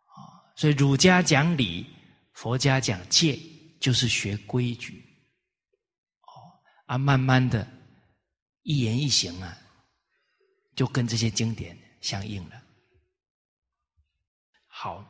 [0.07, 0.17] 啊，
[0.57, 1.85] 所以儒家讲理，
[2.43, 3.39] 佛家讲戒，
[3.79, 5.01] 就是学规矩。
[6.23, 6.35] 哦，
[6.87, 7.65] 啊，慢慢的。
[8.65, 9.57] 一言一行啊，
[10.75, 12.61] 就跟这些经典相应了。
[14.67, 15.05] 好，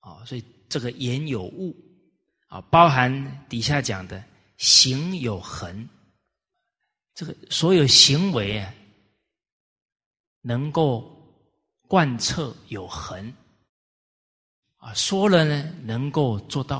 [0.00, 1.76] 哦，所以这个言有物
[2.46, 4.24] 啊，包含底下讲的
[4.56, 5.86] 行有恒，
[7.12, 8.74] 这个所有行为啊，
[10.40, 11.14] 能够
[11.88, 13.30] 贯彻有恒，
[14.82, 16.78] 啊，说了呢能够做到，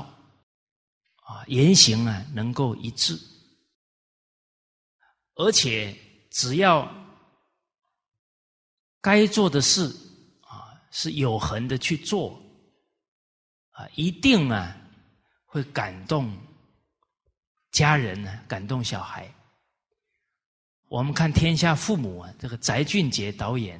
[1.23, 3.17] 啊，言行啊能够一致，
[5.35, 5.97] 而且
[6.29, 6.93] 只要
[8.99, 9.87] 该做的事
[10.41, 12.37] 啊是有恒的去做，
[13.71, 14.75] 啊，一定啊
[15.45, 16.37] 会感动
[17.71, 19.33] 家人呢，感动小孩。
[20.89, 23.79] 我们看《天下父母》啊，这个翟俊杰导演，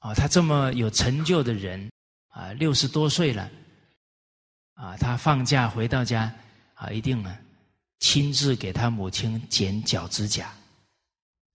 [0.00, 1.90] 啊，他这么有成就的人，
[2.34, 3.48] 啊，六十多岁了，
[4.74, 6.34] 啊，他放假回到家，
[6.74, 7.40] 啊，一定啊，
[8.00, 10.52] 亲自给他母亲剪脚趾甲，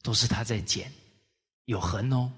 [0.01, 0.89] 都是他在剪，
[1.65, 2.31] 有痕哦。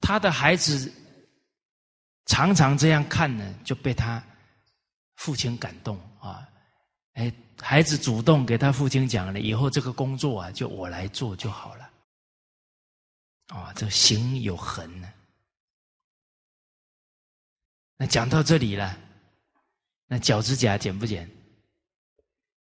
[0.00, 0.92] 他的孩子
[2.26, 4.22] 常常这样看呢，就被他
[5.16, 6.48] 父亲感动啊。
[7.14, 11.90] 哎，孩子主动给他父亲讲了，以后这个工作啊，就我来做就好了。
[13.48, 15.12] 啊，这行有痕呢。
[17.96, 18.96] 那讲到这里了，
[20.06, 21.30] 那脚趾甲剪不剪？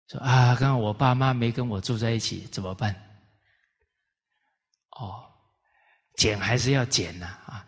[0.07, 2.95] 说啊，刚刚我爸妈没跟我住在一起，怎么办？
[4.99, 5.23] 哦，
[6.15, 7.65] 剪还是要剪呐啊！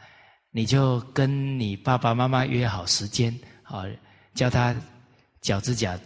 [0.52, 3.84] 你就跟你爸爸妈妈约好时间啊，
[4.34, 4.76] 叫他
[5.42, 6.00] 脚趾甲。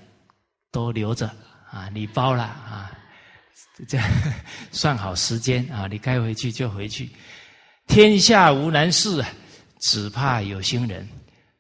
[0.70, 1.26] 都留着
[1.72, 1.90] 啊！
[1.92, 2.92] 你包了啊，
[3.88, 3.98] 这
[4.70, 5.88] 算好时间啊！
[5.88, 7.10] 你该回去就回去。
[7.88, 9.26] 天下无难事，
[9.80, 11.08] 只怕有心人。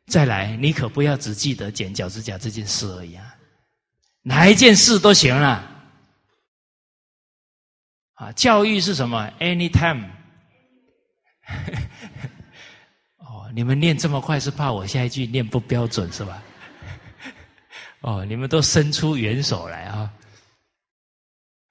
[0.07, 3.35] 再来，你可不要只记得剪脚趾甲这件事而已啊！
[4.21, 5.69] 哪一件事都行了。
[8.13, 10.09] 啊，教育是什么？Anytime。
[13.17, 16.41] 哦，你们念这么快，是怕我下一句念不标准是吧？
[17.99, 20.13] 哦，你们都伸出援手来啊！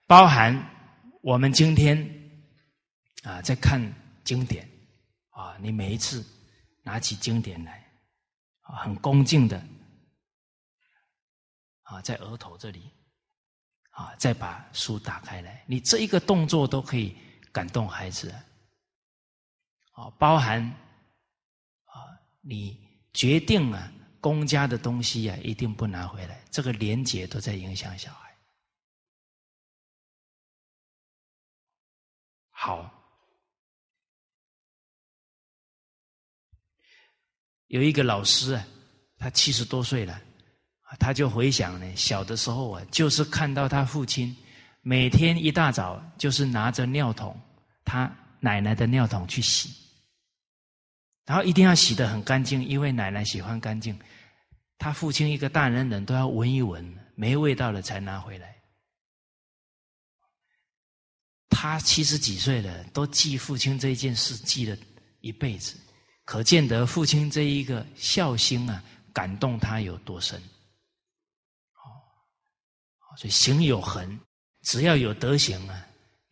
[0.07, 0.63] 包含
[1.23, 1.99] 我们今天
[3.23, 3.81] 啊，在看
[4.25, 4.69] 经典
[5.31, 6.25] 啊，你每一次
[6.83, 7.86] 拿起经典来，
[8.75, 9.63] 很恭敬的
[11.83, 12.91] 啊，在额头这里
[13.91, 17.17] 啊，再把书打开来，你这一个动作都可以
[17.53, 18.31] 感动孩子
[19.93, 20.11] 啊！
[20.19, 20.63] 包含
[21.85, 22.79] 啊，你
[23.13, 23.93] 决定了。
[24.19, 26.43] 公家的东西呀，一定不拿回来。
[26.51, 28.37] 这个廉洁都在影响小孩。
[32.51, 32.96] 好，
[37.69, 38.67] 有一个老师啊，
[39.19, 40.21] 他七十多岁了，
[40.99, 44.35] 他就回想呢，小的时候啊，就是看到他父亲
[44.83, 47.39] 每天一大早就是拿着尿桶，
[47.85, 49.71] 他奶奶的尿桶去洗，
[51.25, 53.99] 然后一定要洗的很干净，因为奶奶喜欢干净。
[54.79, 58.55] 他父亲一个大人人都要闻一闻，没味道了才拿回来。
[61.49, 64.77] 他七十几岁了，都记父亲这件事，记了
[65.21, 65.75] 一辈子，
[66.27, 68.83] 可见得父亲这一个孝心啊，
[69.13, 70.39] 感动他有多深。
[71.77, 71.87] 哦，
[73.17, 74.21] 所以行有恒，
[74.63, 75.87] 只要有德行啊，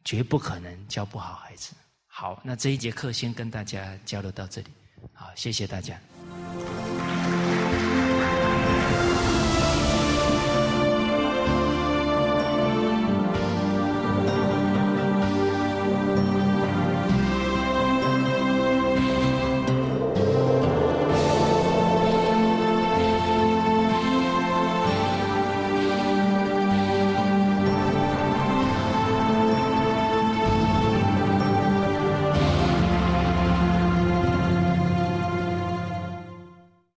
[0.04, 1.72] 绝不可能教不好孩子。
[2.06, 4.68] 好，那这一节课先跟大家交流到这里，
[5.12, 5.96] 好，谢谢大家。